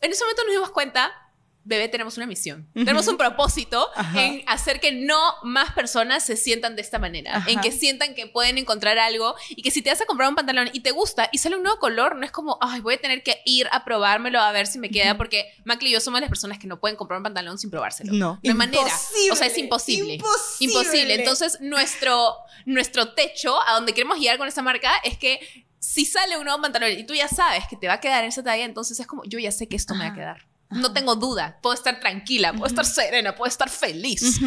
[0.00, 1.12] en ese momento nos dimos cuenta.
[1.66, 2.68] Bebé, tenemos una misión.
[2.74, 2.84] Ujú.
[2.84, 4.22] Tenemos un propósito Ajá.
[4.22, 7.42] en hacer que no más personas se sientan de esta manera.
[7.46, 7.60] En Ajá.
[7.62, 10.68] que sientan que pueden encontrar algo y que si te vas a comprar un pantalón
[10.74, 13.22] y te gusta y sale un nuevo color, no es como, ay, voy a tener
[13.22, 15.18] que ir a probármelo a ver si me queda, Ujú.
[15.18, 18.12] porque Macli y yo somos las personas que no pueden comprar un pantalón sin probárselo.
[18.12, 18.38] No.
[18.44, 18.82] Hay manera.
[19.32, 20.14] O sea, es imposible.
[20.14, 20.72] Imposible.
[20.72, 21.14] Imposible.
[21.14, 22.36] Entonces, nuestro,
[22.66, 25.40] nuestro techo, a donde queremos llegar con esta marca, es que
[25.78, 28.28] si sale un nuevo pantalón y tú ya sabes que te va a quedar en
[28.28, 30.16] esa talla, entonces es como, yo ya sé que esto me va a Ajá.
[30.16, 30.46] quedar.
[30.74, 34.40] No tengo duda, puedo estar tranquila, puedo estar serena, puedo estar feliz.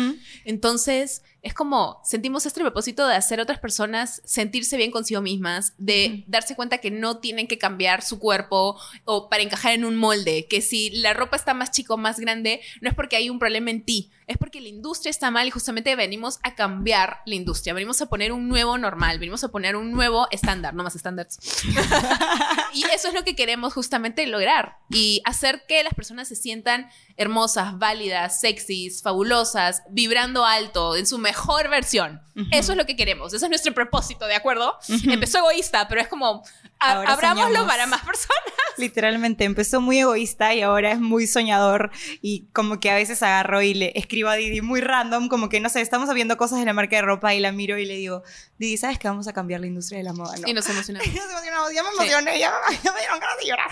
[0.46, 5.74] Entonces, es como sentimos este propósito de hacer a otras personas sentirse bien consigo mismas,
[5.78, 9.96] de darse cuenta que no tienen que cambiar su cuerpo o para encajar en un
[9.96, 13.30] molde, que si la ropa está más chico o más grande, no es porque hay
[13.30, 17.22] un problema en ti, es porque la industria está mal y justamente venimos a cambiar
[17.26, 20.84] la industria, venimos a poner un nuevo normal, venimos a poner un nuevo estándar, no
[20.84, 21.40] más estándares.
[22.74, 26.90] y eso es lo que queremos justamente lograr y hacer que las personas se sientan
[27.18, 32.22] hermosas, válidas, sexys, fabulosas, vibrando alto, en su mejor versión.
[32.36, 32.46] Ujú.
[32.52, 34.78] Eso es lo que queremos, ese es nuestro propósito, ¿de acuerdo?
[34.88, 35.12] Ujú.
[35.12, 36.44] Empezó egoísta, pero es como,
[36.80, 37.68] abrámoslo soñamos.
[37.72, 38.38] para más personas.
[38.78, 41.90] Literalmente empezó muy egoísta y ahora es muy soñador
[42.22, 45.60] y como que a veces agarro y le escribo a Didi muy random, como que
[45.60, 47.96] no sé, estamos viendo cosas de la marca de ropa y la miro y le
[47.96, 48.22] digo,
[48.60, 50.38] Didi, ¿sabes que vamos a cambiar la industria de la moda?
[50.38, 50.48] No.
[50.48, 51.08] Y nos emocionamos.
[51.12, 51.96] Y nos emocionamos, ya me Sí.
[51.98, 53.70] emocioné, ya, me- ya me dieron ganas de llorar.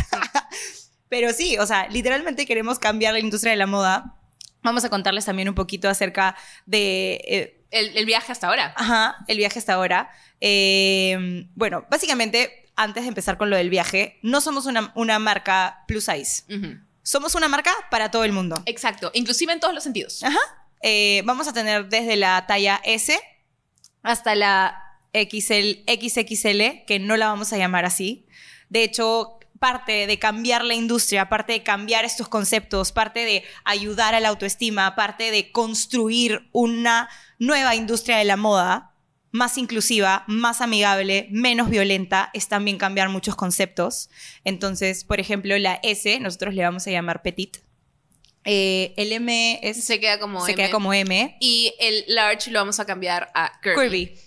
[1.09, 4.15] Pero sí, o sea, literalmente queremos cambiar la industria de la moda.
[4.63, 6.35] Vamos a contarles también un poquito acerca
[6.65, 8.73] de eh, El, el viaje hasta ahora.
[8.75, 10.09] Ajá, el viaje hasta ahora.
[10.41, 15.83] Eh, bueno, básicamente, antes de empezar con lo del viaje, no somos una, una marca
[15.87, 16.43] plus size.
[17.03, 18.55] Somos una marca para todo el mundo.
[18.65, 20.23] Exacto, inclusive en todos los sentidos.
[20.23, 20.39] Ajá.
[20.81, 23.19] Eh, vamos a tener desde la talla S
[24.03, 24.81] hasta la
[25.13, 28.27] XL, XXL, que no la vamos a llamar así.
[28.69, 34.13] De hecho, parte de cambiar la industria, parte de cambiar estos conceptos, parte de ayudar
[34.13, 37.09] a la autoestima, parte de construir una
[37.39, 38.93] nueva industria de la moda
[39.31, 44.11] más inclusiva, más amigable, menos violenta, es también cambiar muchos conceptos.
[44.43, 47.57] Entonces, por ejemplo, la S, nosotros le vamos a llamar petit.
[48.43, 50.61] Eh, el M es, Se queda como se M.
[50.61, 51.37] queda como M.
[51.39, 53.73] Y el large lo vamos a cambiar a curvy.
[53.73, 54.19] Curvy.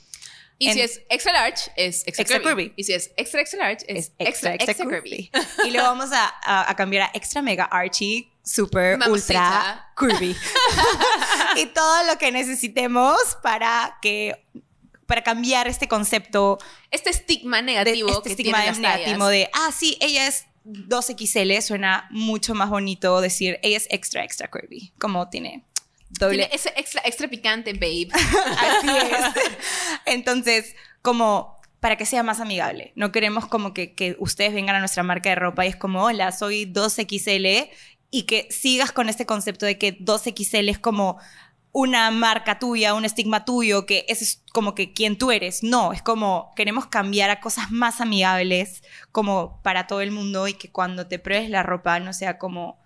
[0.61, 2.51] Y si es extra large, es extra, Extra curvy.
[2.71, 2.73] curvy.
[2.77, 5.31] Y si es extra extra large, es, Es extra extra, curvy.
[5.65, 9.13] Y luego vamos a, a- a cambiar a extra mega archie, super Mamacita.
[9.39, 10.37] ultra curvy.
[11.57, 14.45] y todo lo que necesitemos para que
[15.07, 16.59] para cambiar este concepto
[16.91, 19.31] Este estigma de negativo este que estigma tienen las negativo tallas.
[19.31, 24.49] de ah sí ella es 2XL suena mucho más bonito decir ella es extra extra
[24.51, 25.65] curvy como tiene
[26.11, 28.09] doble ese extra extra picante, babe.
[28.13, 29.59] Así es.
[30.07, 32.93] Entonces, como para que sea más amigable.
[32.97, 36.03] No queremos como que, que ustedes vengan a nuestra marca de ropa y es como,
[36.03, 37.71] hola, soy 2XL
[38.11, 41.19] y que sigas con este concepto de que 2XL es como
[41.71, 45.63] una marca tuya, un estigma tuyo, que ese es como que quien tú eres.
[45.63, 48.83] No, es como queremos cambiar a cosas más amigables,
[49.13, 52.81] como para todo el mundo y que cuando te pruebes la ropa no sea como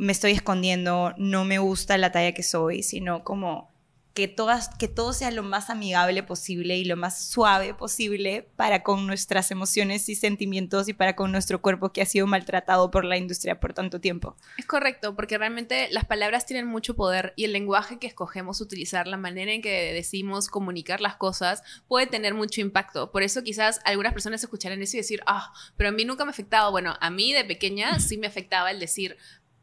[0.00, 3.70] me estoy escondiendo, no me gusta la talla que soy, sino como
[4.14, 4.34] que,
[4.78, 9.50] que todo sea lo más amigable posible y lo más suave posible para con nuestras
[9.50, 13.60] emociones y sentimientos y para con nuestro cuerpo que ha sido maltratado por la industria
[13.60, 14.36] por tanto tiempo.
[14.56, 19.06] Es correcto, porque realmente las palabras tienen mucho poder y el lenguaje que escogemos utilizar,
[19.06, 23.12] la manera en que decimos comunicar las cosas, puede tener mucho impacto.
[23.12, 26.30] Por eso quizás algunas personas escucharán eso y decir, ah, pero a mí nunca me
[26.30, 26.70] ha afectado.
[26.70, 29.18] Bueno, a mí de pequeña sí me afectaba el decir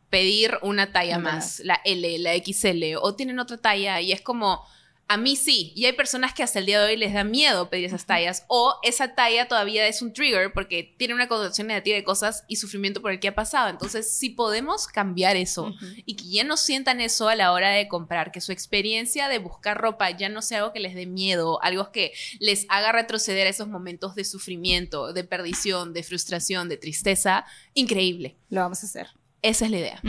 [0.09, 4.65] pedir una talla más, la L, la XL, o tienen otra talla y es como
[5.09, 7.69] A mí sí, y hay personas que hasta el día de hoy les da miedo
[7.69, 11.95] pedir esas tallas o esa talla todavía es un trigger porque tiene una connotación negativa
[11.95, 13.69] de cosas y sufrimiento por el que ha pasado.
[13.69, 15.73] Entonces, si podemos cambiar eso
[16.05, 19.39] y que ya no sientan eso a la hora de comprar, que su experiencia de
[19.39, 23.47] buscar ropa ya no sea algo que les dé miedo, algo que les haga retroceder
[23.47, 28.35] a esos momentos de sufrimiento, de perdición, de frustración, de tristeza, increíble.
[28.49, 29.07] Lo vamos a hacer.
[29.41, 30.01] Esa es la idea.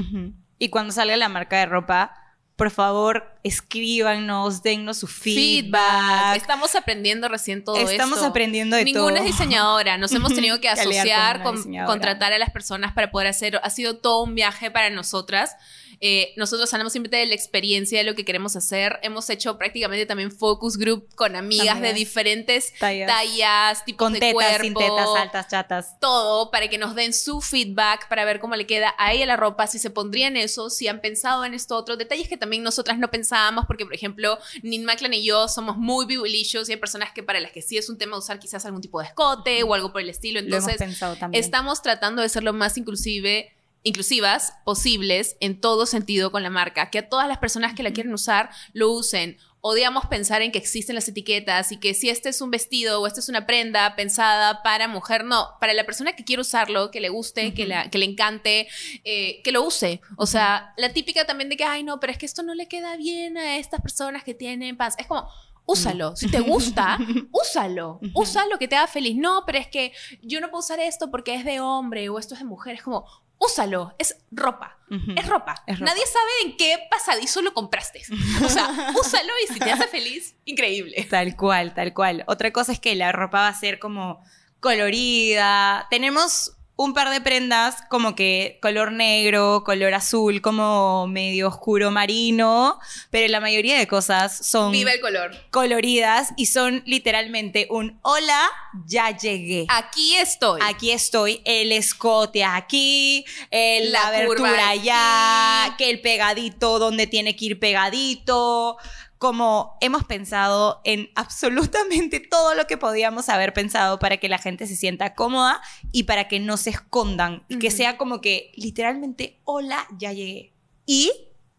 [0.59, 2.15] Y cuando salga la marca de ropa,
[2.59, 6.37] por favor, escríbanos, dennos su feedback.
[6.37, 7.91] Estamos aprendiendo recién todo esto.
[7.91, 9.25] Estamos aprendiendo de Ninguna todo.
[9.25, 9.97] es diseñadora.
[9.97, 13.61] Nos hemos tenido que con asociar, con- contratar a las personas para poder hacer.
[13.63, 15.55] Ha sido todo un viaje para nosotras.
[16.01, 19.01] Eh, nosotros hablamos siempre de la experiencia de lo que queremos hacer.
[19.03, 23.09] Hemos hecho prácticamente también focus group con amigas de diferentes Tallas.
[23.09, 25.99] tallas, tipos Con de tetas, cuerpo sin tetas, altas, chatas.
[26.01, 29.37] todo para que nos den su feedback, para ver cómo le queda a ella la
[29.37, 31.97] ropa, si se pondría en eso, si han pensado en esto otro.
[31.97, 36.07] Detalles que también nosotras no pensábamos, porque por ejemplo, Nin Maclan y yo somos muy
[36.07, 38.81] bibulicious y hay personas que para las que sí es un tema usar quizás algún
[38.81, 40.41] tipo de escote o algo por el estilo.
[40.41, 41.43] Entonces, también.
[41.43, 46.91] estamos tratando de ser lo más inclusive inclusivas posibles en todo sentido con la marca,
[46.91, 49.39] que a todas las personas que la quieren usar lo usen.
[49.61, 53.07] Odiamos pensar en que existen las etiquetas y que si este es un vestido o
[53.09, 57.01] esta es una prenda pensada para mujer, no, para la persona que quiere usarlo, que
[57.01, 58.69] le guste, que, la- que le encante,
[59.05, 60.01] eh, que lo use.
[60.17, 62.69] O sea, la típica también de que, ay, no, pero es que esto no le
[62.69, 64.95] queda bien a estas personas que tienen paz.
[64.99, 65.29] Es como,
[65.69, 66.17] úsalo.
[66.17, 66.99] Si te gusta,
[67.31, 68.01] úsalo.
[68.15, 69.17] Usa lo que te haga feliz.
[69.17, 69.93] No, pero es que
[70.23, 72.75] yo no puedo usar esto porque es de hombre o esto es de mujer.
[72.75, 73.05] Es como,
[73.39, 73.95] úsalo.
[73.99, 74.79] Es ropa.
[75.15, 75.63] Es ropa.
[75.67, 75.93] Es ropa.
[75.93, 78.03] Nadie sabe en qué pasadizo lo compraste.
[78.45, 78.69] O sea,
[79.01, 81.07] úsalo y si te hace feliz, increíble.
[81.11, 82.25] Tal cual, tal cual.
[82.27, 84.25] Otra cosa es que la ropa va a ser como
[84.61, 85.87] colorida.
[85.91, 92.79] Tenemos un par de prendas como que color negro, color azul, como medio oscuro marino,
[93.11, 95.33] pero la mayoría de cosas son Viva el color.
[95.51, 98.49] coloridas y son literalmente un hola,
[98.87, 99.67] ya llegué.
[99.69, 100.61] Aquí estoy.
[100.63, 107.47] Aquí estoy, el escote aquí, el- la, abertura allá, que el pegadito donde tiene que
[107.47, 108.77] ir pegadito.
[109.19, 114.67] Como hemos pensado en absolutamente todo lo que podíamos haber pensado para que la gente
[114.67, 115.61] se sienta cómoda
[115.93, 117.45] y para que no se escondan.
[117.49, 120.55] y Que sea como que literalmente, hola, ya llegué.
[120.87, 121.13] Y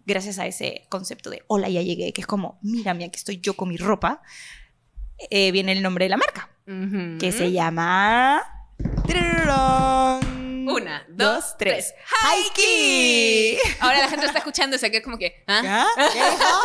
[0.05, 3.55] gracias a ese concepto de hola, ya llegué, que es como, mírame, aquí estoy yo
[3.55, 4.21] con mi ropa,
[5.29, 6.49] eh, viene el nombre de la marca
[7.19, 8.43] que se llama.
[9.07, 10.67] ¡Tararán!
[10.69, 11.95] Una, dos, tres.
[12.23, 13.57] ¡Haiki!
[13.79, 15.87] Ahora la gente está escuchando y se queda como que, ¿ah?
[15.97, 16.61] ¿Ah?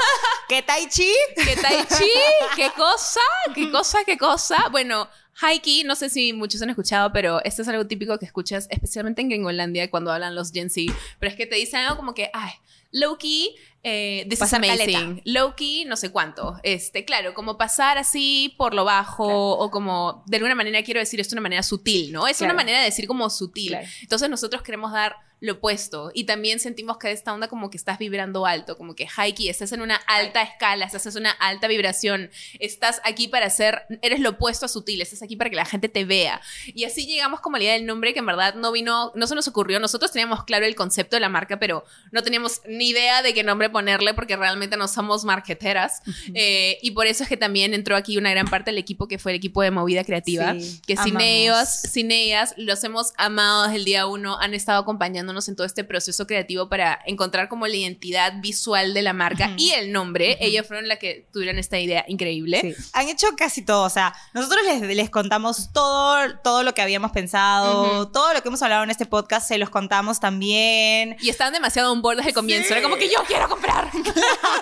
[0.49, 1.11] ¿Qué tai chi?
[1.37, 2.11] ¿Qué tai chi?
[2.57, 3.21] ¿Qué cosa?
[3.55, 3.99] ¿Qué cosa?
[4.05, 4.69] ¿Qué cosa?
[4.71, 5.09] Bueno,
[5.41, 9.23] Haiki, no sé si muchos han escuchado, pero esto es algo típico que escuchas, especialmente
[9.23, 10.93] en Gringolandia, cuando hablan los Gen Z.
[11.19, 12.53] Pero es que te dicen algo como que, ay,
[12.93, 15.23] Loki, eh, this Pasar is amazing.
[15.25, 16.61] Loki, no sé cuánto.
[16.63, 19.27] Este, claro, como pasar así por lo bajo
[19.59, 22.29] o como, de alguna manera quiero decir esto de una manera sutil, ¿no?
[22.29, 22.53] Es Claro.
[22.53, 23.71] una manera de decir como sutil.
[23.71, 23.87] Claro.
[24.03, 27.99] Entonces nosotros queremos dar lo opuesto y también sentimos que esta onda como que estás
[27.99, 32.31] vibrando alto, como que Haiki, estás en una alta escala, estás en una alta vibración,
[32.59, 35.91] estás aquí para ser, eres lo opuesto a sutil, estás aquí para que la gente
[35.91, 36.41] te vea.
[36.67, 39.27] Y así llegamos como a la idea del nombre que en verdad no vino, no
[39.27, 42.89] se nos ocurrió, nosotros teníamos claro el concepto de la marca, pero no teníamos ni
[42.89, 46.01] idea de qué nombre ponerle porque realmente no somos marqueteras.
[46.35, 49.19] Eh, y por eso es que también entró aquí una gran parte del equipo que
[49.19, 53.65] fue el equipo de Movida Creativa, Sí, que sin ellos, sin ellas, los hemos amado
[53.65, 57.67] desde el día uno, han estado acompañándonos en todo este proceso creativo para encontrar como
[57.67, 59.55] la identidad visual de la marca Ujú.
[59.59, 60.35] y el nombre.
[60.35, 60.45] Ujú.
[60.45, 62.61] Ellas fueron las que tuvieron esta idea increíble.
[62.61, 62.75] Sí.
[62.95, 63.85] Han hecho casi todo.
[63.85, 68.13] O sea, nosotros les, les contamos todo, todo lo que habíamos pensado, Ujú.
[68.13, 71.17] todo lo que hemos hablado en este podcast, se los contamos también.
[71.21, 72.73] Y estaban demasiado on board desde el comienzo.
[72.75, 73.91] Era como que yo quiero comprar.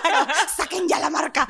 [0.03, 1.47] Claro, saquen ya la marca.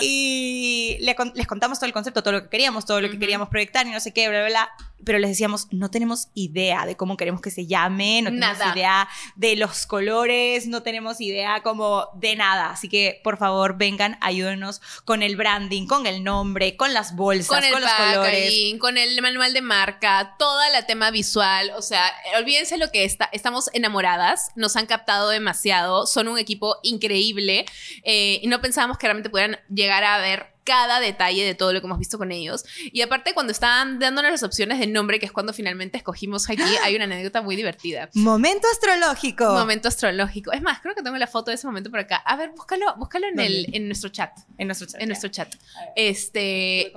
[0.00, 3.18] Y le con- les contamos todo el concepto, todo lo que queríamos, todo lo que
[3.18, 4.70] queríamos proyectar y no sé qué, bla, bla, bla.
[5.04, 8.72] Pero les decíamos, no tenemos idea de cómo queremos que se llame, no tenemos Nada.
[8.74, 12.70] idea de los colores, no tenemos idea como de nada.
[12.70, 17.48] Así que, por favor, vengan, ayúdenos con el branding, con el nombre, con las bolsas,
[17.48, 18.54] con con, el los colores.
[18.78, 23.28] con el manual de marca, toda la tema visual, o sea, olvídense lo que está,
[23.32, 27.64] estamos enamoradas, nos han captado demasiado, son un equipo increíble
[28.04, 31.80] eh, y no pensábamos que realmente pudieran llegar a ver cada detalle de todo lo
[31.80, 32.62] que hemos visto con ellos.
[32.92, 36.62] Y aparte, cuando estaban dándonos las opciones de nombre, que es cuando finalmente escogimos aquí,
[36.84, 38.10] hay una anécdota muy divertida.
[38.12, 39.46] Momento astrológico.
[39.50, 40.52] Momento astrológico.
[40.52, 42.16] Es más, creo que tengo la foto de ese momento por acá.
[42.16, 44.30] A ver, búscalo, búscalo en, el, en nuestro chat.
[44.58, 45.00] En nuestro chat.
[45.00, 45.54] En nuestro chat.
[45.96, 46.92] Este,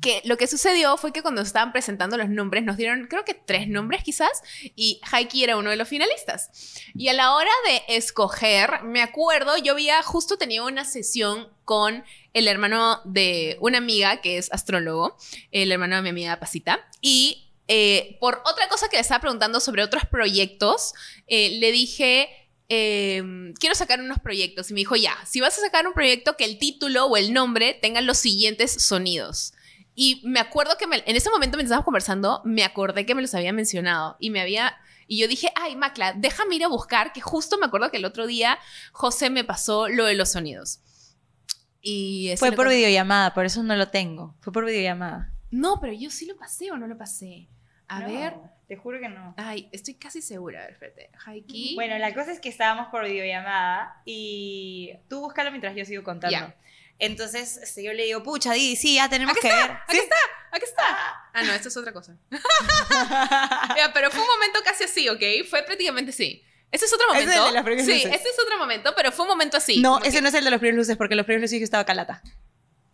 [0.00, 3.34] que lo que sucedió fue que cuando estaban presentando los nombres, nos dieron creo que
[3.34, 4.42] tres nombres quizás,
[4.74, 6.50] y Haiki era uno de los finalistas.
[6.94, 12.04] Y a la hora de escoger, me acuerdo, yo había justo tenido una sesión con
[12.32, 15.16] el hermano de una amiga que es astrólogo,
[15.50, 19.60] el hermano de mi amiga Pasita, y eh, por otra cosa que le estaba preguntando
[19.60, 20.92] sobre otros proyectos,
[21.26, 22.28] eh, le dije,
[22.68, 24.70] em, quiero sacar unos proyectos.
[24.70, 27.32] Y me dijo, ya, si vas a sacar un proyecto, que el título o el
[27.32, 29.52] nombre tengan los siguientes sonidos.
[29.94, 33.34] Y me acuerdo que en ese momento, mientras estábamos conversando, me acordé que me los
[33.34, 34.16] había mencionado.
[34.18, 34.76] Y me había.
[35.06, 38.06] Y yo dije, ay, Macla, déjame ir a buscar, que justo me acuerdo que el
[38.06, 38.58] otro día
[38.92, 40.80] José me pasó lo de los sonidos.
[41.86, 44.34] Y Fue por videollamada, por eso no lo tengo.
[44.40, 45.30] Fue por videollamada.
[45.50, 47.48] No, pero yo sí lo pasé o no lo pasé.
[47.88, 48.34] A ver.
[48.66, 49.34] Te juro que no.
[49.36, 50.60] Ay, estoy casi segura.
[50.60, 51.10] A ver, espérate.
[51.26, 51.74] Haiki.
[51.74, 56.34] Bueno, la cosa es que estábamos por videollamada y tú búscalo mientras yo sigo contando.
[56.34, 56.56] Ya.
[56.98, 59.76] Entonces este, yo le digo, pucha, Didi, sí, ya tenemos que está, ver.
[59.86, 60.16] aquí está,
[60.52, 60.84] aquí está.
[61.34, 62.16] Ah, no, esto es otra cosa.
[63.76, 65.46] Ya, pero fue un momento casi así, ¿ok?
[65.50, 66.42] Fue prácticamente así.
[66.74, 67.42] Ese es otro Ese es momento.
[67.46, 68.12] el de las primeras sí, luces.
[68.14, 69.80] este es otro momento, pero fue un momento así.
[69.80, 71.64] no, ese que- no es el de los primeros luces, porque los primeros luces yo
[71.64, 72.20] estaba calata.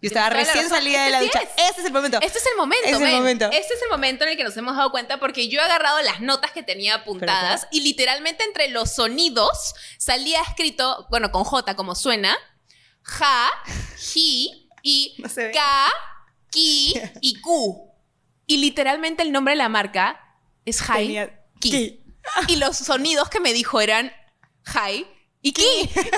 [0.02, 1.50] Yo estaba recién salida de la Este ducha.
[1.68, 2.18] Este es el momento.
[2.22, 3.16] Este es el momento, Es el men.
[3.16, 3.44] momento.
[3.52, 6.00] Este es el momento en el que nos hemos dado cuenta porque yo he agarrado
[6.00, 11.76] las notas que tenía apuntadas y literalmente entre los sonidos salía escrito, bueno, con J
[11.76, 12.34] como suena,
[13.02, 13.50] ja,
[13.98, 15.22] ji y
[15.52, 15.92] ka,
[16.50, 17.90] ki y ku.
[18.46, 20.18] Y literalmente el nombre de la marca
[20.64, 21.99] es Tenía- Ki.
[22.48, 24.12] Y los sonidos que me dijo eran
[24.74, 25.06] Hai
[25.42, 25.62] y Ki.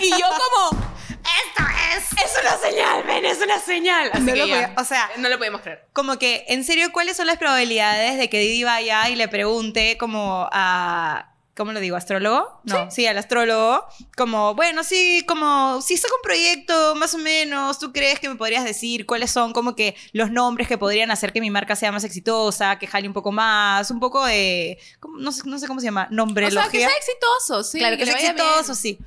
[0.01, 1.63] Y yo como, ¡Esto
[1.97, 2.25] es!
[2.25, 4.11] es una señal, men, es una señal.
[4.13, 5.87] Así No que lo ya, podía- o sea, no lo podíamos creer.
[5.93, 9.97] como que, en serio, ¿cuáles son las probabilidades de que Didi vaya y le pregunte
[9.99, 11.32] como a...
[11.55, 11.97] ¿Cómo lo digo?
[11.97, 12.61] ¿Astrólogo?
[12.65, 13.85] No, sí, al astrólogo.
[14.17, 18.37] Como, bueno, sí, como, si saco un proyecto, más o menos, ¿tú crees que me
[18.37, 21.93] podrías decir cuáles son como que los nombres que podrían hacer que mi marca sea
[21.93, 24.79] más exitosa, que jale un poco más, un poco de,
[25.19, 26.63] no, sé, no sé cómo se llama, O nombrelogía?
[26.63, 27.79] sea, que sea exitoso, sí.
[27.81, 28.31] claro, que, sea bien.
[28.31, 28.99] exitoso, sí.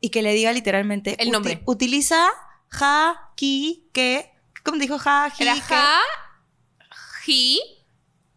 [0.00, 1.16] Y que le diga literalmente...
[1.20, 1.62] El uti- nombre.
[1.66, 2.28] utiliza
[2.68, 4.30] ja, ki, que...
[4.64, 5.98] ¿Cómo dijo ja, ji, Era ja,
[7.24, 7.60] ji,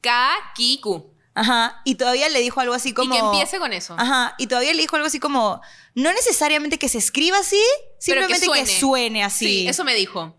[0.02, 1.14] ka, ki, ku.
[1.34, 1.82] Ajá.
[1.86, 3.16] Y todavía le dijo algo así como...
[3.16, 3.96] Y que empiece con eso.
[3.98, 4.36] Ajá.
[4.38, 5.62] Y todavía le dijo algo así como...
[5.96, 7.62] No necesariamente que se escriba así,
[8.06, 9.24] Pero que simplemente que suene.
[9.24, 9.46] así.
[9.46, 10.36] Sí, eso me dijo.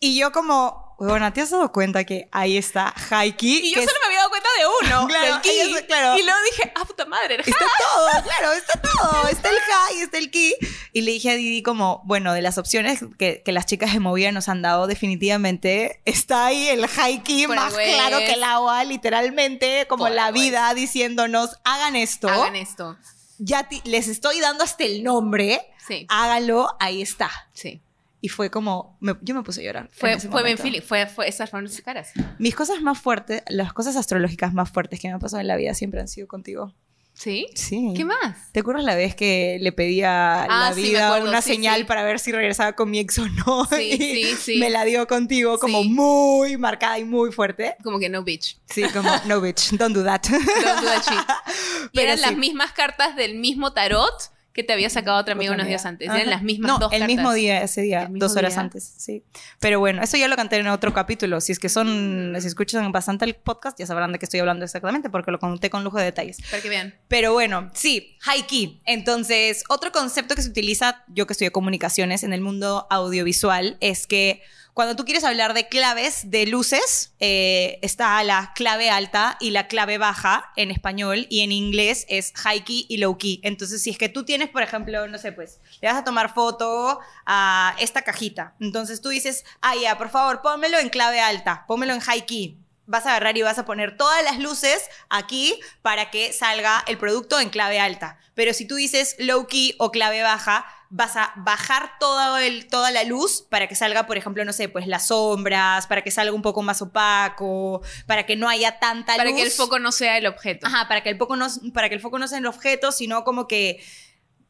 [0.00, 0.84] Y yo como...
[0.98, 3.60] Bueno, ¿te has dado cuenta que ahí está Haiki?
[3.66, 4.13] Y yo solo me había
[4.58, 5.84] de uno, Claro, del ki.
[5.86, 6.18] claro.
[6.18, 7.50] Y luego dije, ah, puta madre, ja.
[7.50, 9.28] Está todo, claro, está todo.
[9.28, 10.54] Está el ja y está el ki.
[10.92, 14.00] Y le dije a Didi como, bueno, de las opciones que, que las chicas de
[14.00, 17.94] Movida nos han dado, definitivamente está ahí el Haiki Por más el West.
[17.94, 22.28] claro que el agua, literalmente, como Por la vida diciéndonos, hagan esto.
[22.28, 22.96] Hagan esto.
[23.38, 27.30] Ya les estoy dando hasta el nombre, Sí, háganlo, ahí está.
[27.52, 27.80] sí.
[28.24, 29.90] Y fue como, me- yo me puse a llorar.
[29.92, 30.62] Fue, fue momento.
[30.62, 32.10] Philly, fue, fue, esas fueron sus caras.
[32.38, 35.56] Mis cosas más fuertes, las cosas astrológicas más fuertes que me han pasado en la
[35.56, 36.72] vida siempre han sido contigo.
[37.12, 37.46] ¿Sí?
[37.54, 37.92] Sí.
[37.94, 38.50] ¿Qué más?
[38.52, 41.50] ¿Te acuerdas la vez que le pedía a Ah, la sí, vida acuerdo, una sí,
[41.54, 41.84] señal sí.
[41.84, 43.66] para ver si regresaba con mi ex o no?
[43.66, 44.56] Sí, sí, sí.
[44.58, 45.88] Me la dio contigo como Sí.
[45.90, 47.76] muy marcada y muy fuerte.
[47.84, 48.56] Como que no, bitch.
[48.70, 50.22] Sí, como, no bitch, don't do that.
[50.30, 50.44] Don't
[50.80, 51.18] do that shit.
[51.92, 52.24] Y Pero eran sí.
[52.24, 56.08] las mismas cartas del mismo tarot que te había sacado otra amiga unos días antes.
[56.08, 56.18] Ajá.
[56.18, 57.16] Eran las mismas no, dos el cartas.
[57.16, 58.62] mismo día, ese día, dos horas día.
[58.62, 59.24] antes, sí.
[59.58, 61.40] Pero bueno, eso ya lo canté en otro capítulo.
[61.40, 64.64] Si es que son, si escuchan bastante el podcast, ya sabrán de qué estoy hablando
[64.64, 66.38] exactamente, porque lo conté con lujo de detalles.
[66.48, 66.94] Para que vean.
[67.08, 68.80] Pero bueno, sí, high key.
[68.86, 74.06] Entonces, otro concepto que se utiliza, yo que estudio comunicaciones en el mundo audiovisual, es
[74.06, 74.40] que
[74.74, 79.68] cuando tú quieres hablar de claves de luces, eh, está la clave alta y la
[79.68, 83.40] clave baja en español y en inglés es high key y low key.
[83.44, 86.34] Entonces, si es que tú tienes, por ejemplo, no sé, pues, le vas a tomar
[86.34, 88.56] foto a esta cajita.
[88.58, 92.58] Entonces tú dices, ah, ya, por favor, pónmelo en clave alta, pónmelo en high key
[92.86, 96.98] vas a agarrar y vas a poner todas las luces aquí para que salga el
[96.98, 98.18] producto en clave alta.
[98.34, 102.90] Pero si tú dices low key o clave baja, vas a bajar todo el, toda
[102.90, 106.32] la luz para que salga, por ejemplo, no sé, pues las sombras, para que salga
[106.32, 109.38] un poco más opaco, para que no haya tanta Para luz.
[109.38, 110.66] que el foco no sea el objeto.
[110.66, 113.24] Ajá, para que el foco no, para que el foco no sea el objeto, sino
[113.24, 113.82] como que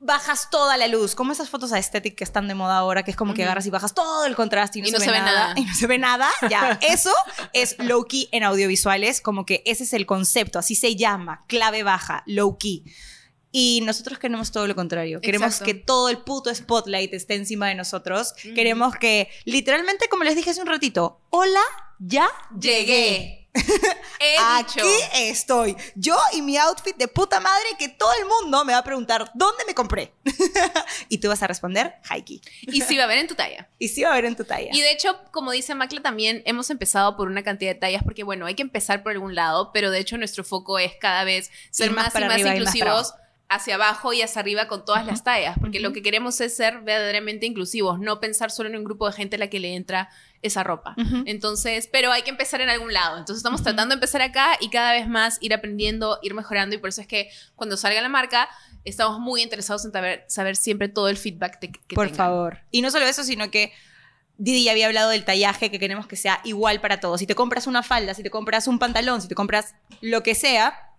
[0.04, 3.16] bajas toda la luz, como esas fotos aesthetic que están de moda ahora, que es
[3.16, 5.74] como que agarras y bajas todo el contraste y no, se, ve nada, y no
[5.74, 7.10] se ve nada, ya, eso
[7.54, 11.82] es low key en audiovisuales, como que ese es el concepto, así se llama, clave
[11.84, 12.84] baja, low key.
[13.56, 15.20] Y nosotros queremos todo lo contrario.
[15.20, 15.66] Queremos Exacto.
[15.66, 18.34] que todo el puto spotlight esté encima de nosotros.
[18.44, 18.52] Ujú.
[18.52, 21.62] Queremos que, literalmente, como les dije hace un ratito, hola,
[22.00, 22.28] ya
[22.60, 23.48] Llegué.
[24.18, 24.88] He Aquí dicho.
[25.14, 25.76] estoy.
[25.94, 29.30] Yo y mi outfit de puta madre que todo el mundo me va a preguntar
[29.34, 30.12] dónde me compré.
[31.08, 32.42] y tú vas a responder, Haiki.
[32.62, 33.68] Y sí va a ver en tu talla.
[33.78, 34.70] Y sí va a ver en tu talla.
[34.72, 38.24] Y de hecho, como dice Macla, también hemos empezado por una cantidad de tallas, porque
[38.24, 41.52] bueno, hay que empezar por algún lado, pero de hecho nuestro foco es cada vez
[41.70, 43.14] ser más más, y más inclusivos
[43.48, 46.80] hacia abajo y hacia arriba con todas las tallas, porque lo que queremos es ser
[46.80, 50.08] verdaderamente inclusivos, no pensar solo en un grupo de gente a la que le entra
[50.42, 50.94] esa ropa.
[51.26, 53.18] Entonces, pero hay que empezar en algún lado.
[53.18, 56.78] Entonces estamos tratando de empezar acá y cada vez más ir aprendiendo, ir mejorando y
[56.78, 58.48] por eso es que cuando salga la marca
[58.84, 62.16] estamos muy interesados en saber, saber siempre todo el feedback que Por tengan.
[62.16, 62.58] favor.
[62.70, 63.72] Y no solo eso, sino que
[64.36, 67.20] Didi ya había hablado del tallaje, que queremos que sea igual para todos.
[67.20, 70.34] Si te compras una falda, si te compras un pantalón, si te compras lo que
[70.34, 70.90] sea,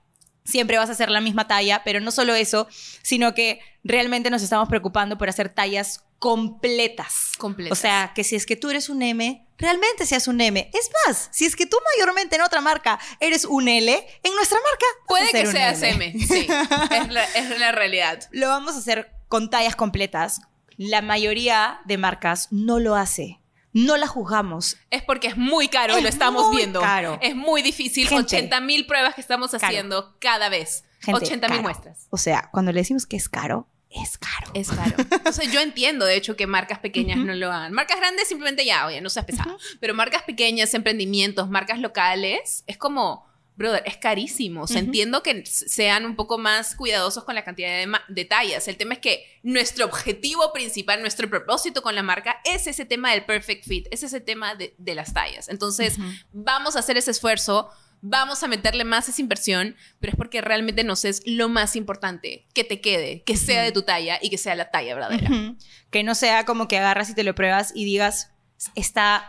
[0.46, 2.68] siempre vas a hacer la misma talla, pero no solo eso,
[3.02, 7.32] sino que realmente nos estamos preocupando por hacer tallas completas.
[7.38, 7.78] Completas.
[7.78, 10.70] O sea, que si es que tú eres un M, realmente seas un M.
[10.74, 13.92] Es más, si es que tú mayormente en otra marca eres un L,
[14.24, 16.48] en nuestra marca Puede que seas M, sí,
[16.92, 18.28] es la, es la realidad.
[18.32, 20.42] Lo vamos a hacer con tallas completas.
[20.78, 23.40] La mayoría de marcas no lo hace.
[23.76, 24.78] No la juzgamos.
[24.90, 26.80] Es porque es muy caro y lo estamos muy viendo.
[26.80, 27.20] caro.
[27.22, 28.08] Es muy difícil.
[28.08, 28.38] Gente.
[28.38, 29.66] 80 mil pruebas que estamos Caro.
[29.68, 30.86] haciendo cada vez.
[31.02, 32.08] Gente, 80 mil muestras.
[32.10, 34.52] O sea, cuando le decimos que es caro, es caro.
[34.54, 34.96] Es caro.
[34.98, 37.74] Entonces yo entiendo, de hecho, que marcas pequeñas no lo hagan.
[37.74, 39.58] Marcas grandes simplemente ya, oye, no seas pesado.
[39.82, 43.26] Pero marcas pequeñas, emprendimientos, marcas locales, es como,
[43.58, 44.64] brother, es carísimo.
[44.64, 44.86] O sea, Ujú.
[44.88, 48.68] entiendo que sean un poco más cuidadosos con la cantidad de ma- detalles.
[48.68, 53.12] El tema es que nuestro objetivo principal, nuestro propósito con la marca es ese tema
[53.12, 55.48] del perfect fit, es ese tema de, de las tallas.
[55.50, 55.98] Entonces,
[56.34, 57.70] vamos a hacer ese esfuerzo.
[58.08, 62.46] Vamos a meterle más esa inversión, pero es porque realmente nos es lo más importante,
[62.54, 65.30] que te quede, que sea de tu talla y que sea la talla verdadera.
[65.90, 68.32] Que no sea como que agarras y te lo pruebas y digas,
[68.76, 69.26] está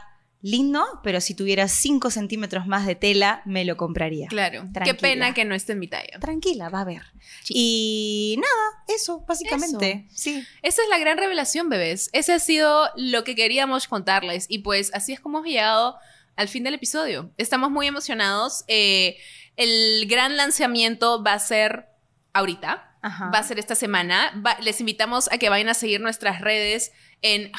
[0.49, 4.28] lindo, pero si tuvieras 5 centímetros más de tela, me lo compraría.
[4.28, 4.62] Claro.
[4.66, 4.97] Qué Tranquila.
[5.01, 6.18] pena que no esté en mi talla.
[6.20, 7.03] Tranquila, va a ver.
[7.49, 10.07] Y nada, eso, básicamente.
[10.14, 10.44] Sí.
[10.62, 12.11] Esa es la gran revelación, bebés.
[12.12, 14.47] Ese ha sido lo que queríamos contarles.
[14.49, 15.97] Y pues así es como hemos llegado
[16.36, 17.30] al fin del episodio.
[17.38, 18.64] Estamos muy emocionados.
[18.68, 19.16] Eh,
[19.57, 21.86] el gran lanzamiento va a ser
[22.32, 22.92] ahorita.
[23.03, 23.30] Ajá.
[23.34, 24.32] Va a ser esta semana.
[24.44, 26.92] Va- les invitamos a que vayan a seguir nuestras redes
[27.23, 27.51] en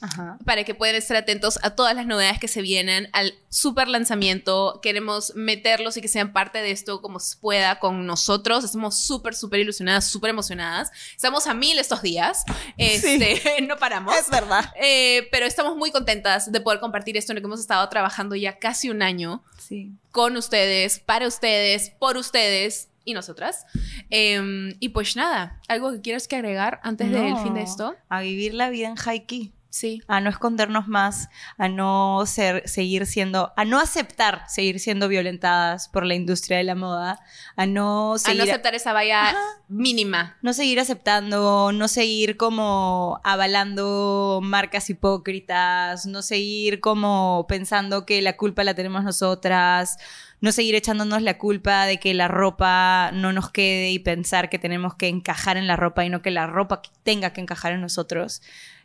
[0.00, 0.36] Ajá.
[0.44, 4.80] para que puedan estar atentos a todas las novedades que se vienen, al super lanzamiento.
[4.82, 8.64] Queremos meterlos y que sean parte de esto como se pueda con nosotros.
[8.64, 10.90] Estamos súper, súper ilusionadas, súper emocionadas.
[11.14, 12.44] Estamos a mil estos días.
[12.76, 14.14] Este, no paramos.
[14.16, 14.70] Es verdad.
[14.80, 18.34] Eh, pero estamos muy contentas de poder compartir esto en lo que hemos estado trabajando
[18.36, 19.92] ya casi un año Sí.
[20.10, 23.66] con ustedes, para ustedes, por ustedes y nosotras.
[24.10, 27.96] Em, y pues nada, ¿algo que quieras que agregar antes del No, fin de esto?
[28.08, 29.52] A vivir la vida en Haiki.
[29.72, 30.02] Sí.
[30.08, 35.88] a no escondernos más, a no ser, seguir siendo, a no aceptar seguir siendo violentadas
[35.88, 37.20] por la industria de la moda,
[37.54, 39.32] a no A seguir, no aceptar esa valla
[39.68, 40.36] mínima.
[40.42, 48.36] no seguir aceptando, no seguir como avalando marcas hipócritas, no seguir como pensando que la
[48.36, 49.98] culpa la tenemos nosotras,
[50.40, 54.58] no seguir echándonos la culpa de que la ropa no nos quede y pensar que
[54.58, 57.80] tenemos que encajar en la ropa y no que la ropa tenga que encajar en
[57.80, 58.42] nosotros.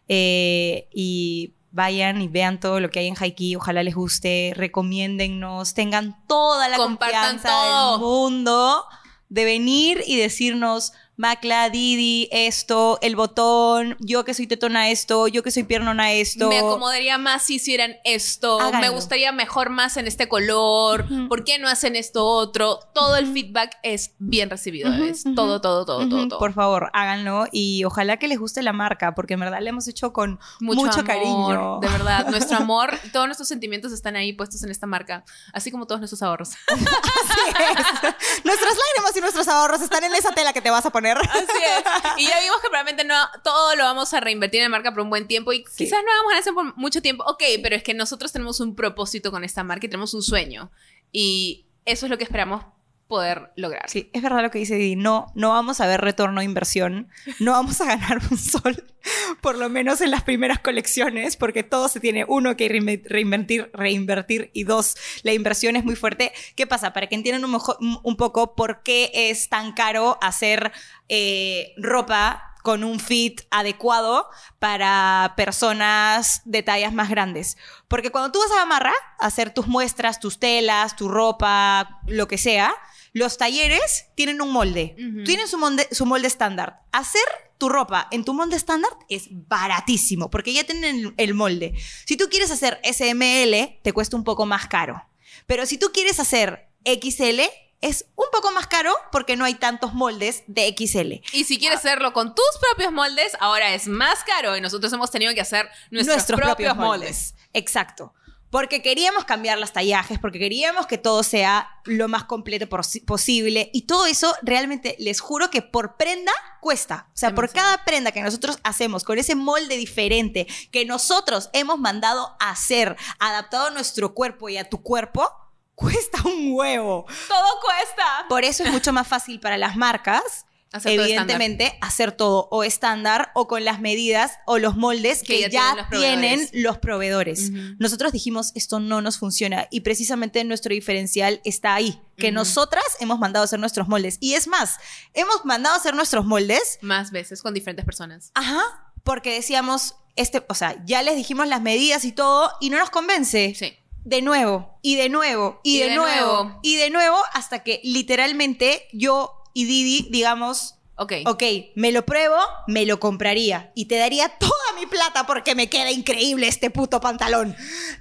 [0.08, 5.74] Eh, y vayan y vean todo lo que hay en Haiki, ojalá les guste, recomiéndennos,
[5.74, 7.92] tengan toda la Compartan confianza todo.
[7.92, 8.86] del mundo
[9.30, 15.44] de venir y decirnos, Macla, Didi, esto, el botón, yo que soy tetona esto, yo
[15.44, 16.50] que soy piernona esto.
[16.50, 18.60] Me acomodaría más si hicieran esto.
[18.60, 18.80] Háganlo.
[18.82, 21.06] Me gustaría mejor más en este color.
[21.10, 21.30] Ujú.
[21.30, 22.80] ¿Por qué no hacen esto otro?
[22.94, 25.36] Todo el feedback es bien recibido, ujú.
[25.36, 26.40] Todo, todo, todo, todo, todo.
[26.40, 29.88] Por favor, háganlo y ojalá que les guste la marca, porque en verdad la hemos
[29.88, 31.80] hecho con mucho, amor, cariño.
[31.80, 35.88] De verdad, nuestro amor todos nuestros sentimientos están ahí puestos en esta marca, así como
[35.88, 36.50] todos nuestros ahorros.
[36.68, 37.86] Así es.
[38.44, 41.05] Nuestras lágrimas y nuestros ahorros están en esa tela que te vas a poner.
[41.14, 41.84] Así es.
[42.18, 45.02] Y ya vimos que probablemente no todo lo vamos a reinvertir en la marca por
[45.02, 45.86] un buen tiempo y Sí.
[45.86, 47.24] quizás no hagamos ganancia por mucho tiempo.
[47.28, 50.72] Ok, pero es que nosotros tenemos un propósito con esta marca y tenemos un sueño.
[51.12, 52.64] Y eso es lo que esperamos
[53.08, 53.90] poder lograr.
[53.90, 54.96] Sí, es verdad lo que dice Didi.
[54.96, 57.08] No, no vamos a ver retorno de inversión.
[57.40, 58.84] No vamos a ganar un sol,
[59.42, 63.70] por lo menos en las primeras colecciones, porque todo se tiene, uno, que reinve- reinvertir,
[63.74, 66.32] reinvertir, y dos, la inversión es muy fuerte.
[66.56, 66.94] ¿Qué pasa?
[66.94, 70.72] Para que entiendan un- un poco por qué es tan caro hacer
[71.08, 74.28] eh, ropa con un fit adecuado
[74.58, 77.58] para personas de tallas más grandes.
[77.88, 82.28] Porque cuando tú vas a Gamarra a hacer tus muestras, tus telas, tu ropa, lo
[82.28, 82.74] que sea,
[83.16, 84.94] los talleres tienen un molde.
[85.24, 86.82] Tienen su molde, su molde estándar.
[86.92, 87.24] Hacer
[87.58, 91.74] tu ropa en tu molde estándar es baratísimo porque ya tienen el, el molde.
[92.06, 95.02] Si tú quieres hacer SML, te cuesta un poco más caro.
[95.48, 97.40] Pero si tú quieres hacer XL,
[97.80, 101.24] es un poco más caro porque no hay tantos moldes de XL.
[101.32, 105.10] Y si quieres hacerlo con tus propios moldes, ahora es más caro y nosotros hemos
[105.10, 107.34] tenido que hacer nuestros, propios, moldes.
[107.54, 108.14] Exacto.
[108.56, 113.70] Porque queríamos cambiar los tallajes, porque queríamos que todo sea lo más completo posi- posible.
[113.74, 116.32] Y todo eso realmente les juro que por prenda
[116.62, 117.10] cuesta.
[117.10, 121.80] O sea, por cada prenda que nosotros hacemos con ese molde diferente que nosotros hemos
[121.80, 125.30] mandado a hacer, adaptado a nuestro cuerpo y a tu cuerpo,
[125.76, 127.06] cuesta un huevo.
[127.28, 128.26] Todo cuesta.
[128.30, 130.46] Por eso es mucho más fácil para las marcas.
[130.76, 135.36] Hacer todo evidentemente, hacer todo o estándar o con las medidas o los moldes que,
[135.36, 137.52] Que ya ya, tienen los tienen los proveedores.
[137.80, 143.20] Nosotros dijimos, esto no nos funciona y precisamente nuestro diferencial está ahí, que nosotras hemos
[143.20, 144.18] mandado a hacer nuestros moldes.
[144.20, 144.78] Y es más,
[145.14, 148.32] hemos mandado a hacer nuestros moldes, Más veces con diferentes personas.
[148.34, 148.62] ajá,
[149.04, 152.90] porque decíamos, este, o sea, ya les dijimos las medidas y todo y no nos
[152.90, 153.54] convence.
[153.56, 153.78] Sí.
[154.04, 156.60] De nuevo, y de nuevo, y, Y de, de nuevo, nuevo.
[156.62, 161.14] y de nuevo, hasta que literalmente yo y Didi, digamos, Ok.
[161.26, 161.44] ok,
[161.76, 162.36] me lo pruebo,
[162.68, 167.00] me lo compraría y te daría toda mi plata porque me queda increíble este puto
[167.00, 167.56] pantalón.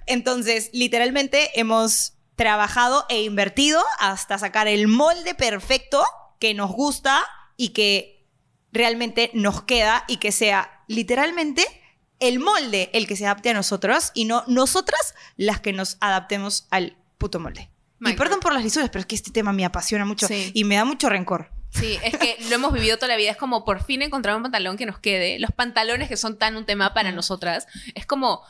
[0.07, 6.05] Entonces, literalmente hemos trabajado e invertido hasta sacar el molde perfecto
[6.41, 7.25] que nos gusta
[7.57, 8.27] y que
[8.73, 11.65] realmente nos queda y que sea literalmente
[12.19, 16.67] el molde el que se adapte a nosotros y no nosotras las que nos adaptemos
[16.71, 17.71] al puto molde.
[18.11, 20.51] Y perdón por las lisuras, pero es que este tema me apasiona mucho Sí.
[20.55, 21.51] y me da mucho rencor.
[21.71, 23.31] Sí, es que lo hemos vivido toda la vida.
[23.33, 25.39] Es como por fin encontrar un pantalón que nos quede.
[25.41, 27.67] Los pantalones que son tan un tema para nosotras.
[27.97, 28.43] Es como,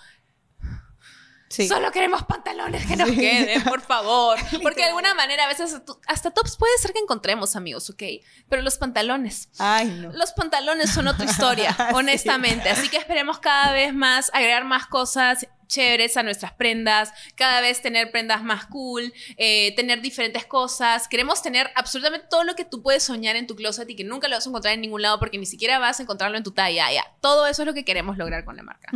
[1.48, 1.68] Sí.
[1.68, 3.16] solo queremos pantalones que nos Sí.
[3.16, 4.36] queden, por favor.
[4.62, 8.02] Porque de alguna manera a veces hasta tops puede ser que encontremos, amigos, ¿ok?
[8.48, 10.10] Pero los pantalones, Ay, no.
[10.12, 11.82] Los pantalones son otra historia, Sí.
[11.94, 12.68] honestamente.
[12.70, 17.82] Así que esperemos cada vez más agregar más cosas chéveres a nuestras prendas, cada vez
[17.82, 21.08] tener prendas más cool, eh, tener diferentes cosas.
[21.08, 24.28] Queremos tener absolutamente todo lo que tú puedes soñar en tu closet y que nunca
[24.28, 26.52] lo vas a encontrar en ningún lado porque ni siquiera vas a encontrarlo en tu
[26.52, 26.92] talla.
[26.92, 27.04] Ya.
[27.20, 28.90] Todo eso es lo que queremos lograr con la marca.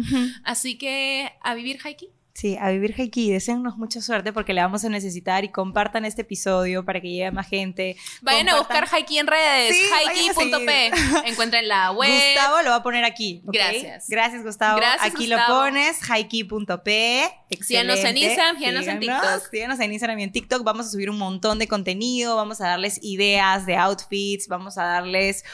[0.45, 2.18] Así que a vivir, Haiki.
[2.39, 6.23] Sí, a vivir Heiki, deseennos mucha suerte porque la vamos a necesitar y compartan este
[6.23, 7.97] episodio para que llegue a más gente.
[8.21, 10.93] Vayan a buscar Haiki en redes, Sí, haiki.p.
[11.29, 12.09] Encuentren la web.
[12.09, 13.43] Gustavo lo va a poner aquí.
[13.43, 14.07] Gracias.
[14.09, 14.77] Gracias, Gustavo.
[14.77, 15.53] Gracias, aquí Gustavo.
[15.53, 17.31] lo pones, haiki.p.
[17.61, 18.17] Síganos en.
[18.17, 19.51] Instagram, síganos en TikTok.
[19.51, 20.63] Síganos en Instagram y en TikTok.
[20.63, 24.85] Vamos a subir un montón de contenido, vamos a darles ideas de outfits, vamos a
[24.85, 25.45] darles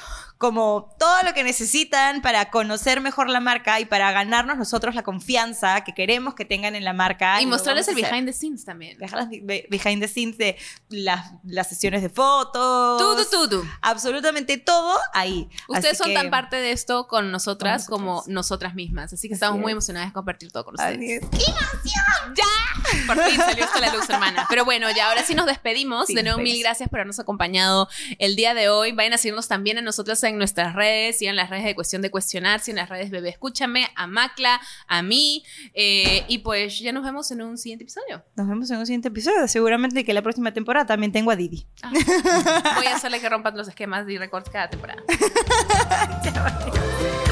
[0.44, 5.02] como todo lo que necesitan para conocer mejor la marca y para ganarnos nosotros la
[5.02, 7.40] confianza que queremos que tengan en la marca.
[7.40, 8.98] Y lo mostrarles el behind the scenes también.
[8.98, 10.58] dejar las be- behind the scenes de
[10.90, 12.52] las, las sesiones de fotos.
[13.00, 13.64] Todo, todo.
[13.80, 15.48] Absolutamente todo ahí.
[15.66, 19.12] Ustedes Así son que- tan parte de esto con nosotras Con como nosotras mismas.
[19.14, 19.76] Así que Así estamos muy es.
[19.76, 21.22] emocionadas de compartir todo con ustedes.
[21.22, 21.28] es.
[23.06, 24.46] Por fin salió esto a la luz, hermana.
[24.48, 26.06] Pero bueno, ya ahora sí nos despedimos.
[26.06, 27.88] Sí, de nuevo, nos mil gracias por habernos acompañado
[28.18, 28.92] el día de hoy.
[28.92, 31.18] Vayan a seguirnos también a nosotras en nuestras redes.
[31.18, 35.02] Sigan las redes de Cuestión de Cuestionar, sigan las redes Bebé Escúchame, a Macla, a
[35.02, 35.44] mí.
[35.74, 38.24] eh, y pues ya nos vemos en un siguiente episodio.
[38.36, 39.46] Nos vemos en un siguiente episodio.
[39.48, 41.66] Seguramente que la próxima temporada también tengo a Didi.
[41.82, 41.92] Ah,
[42.76, 45.02] voy a hacerle que rompan los esquemas y recortes cada temporada.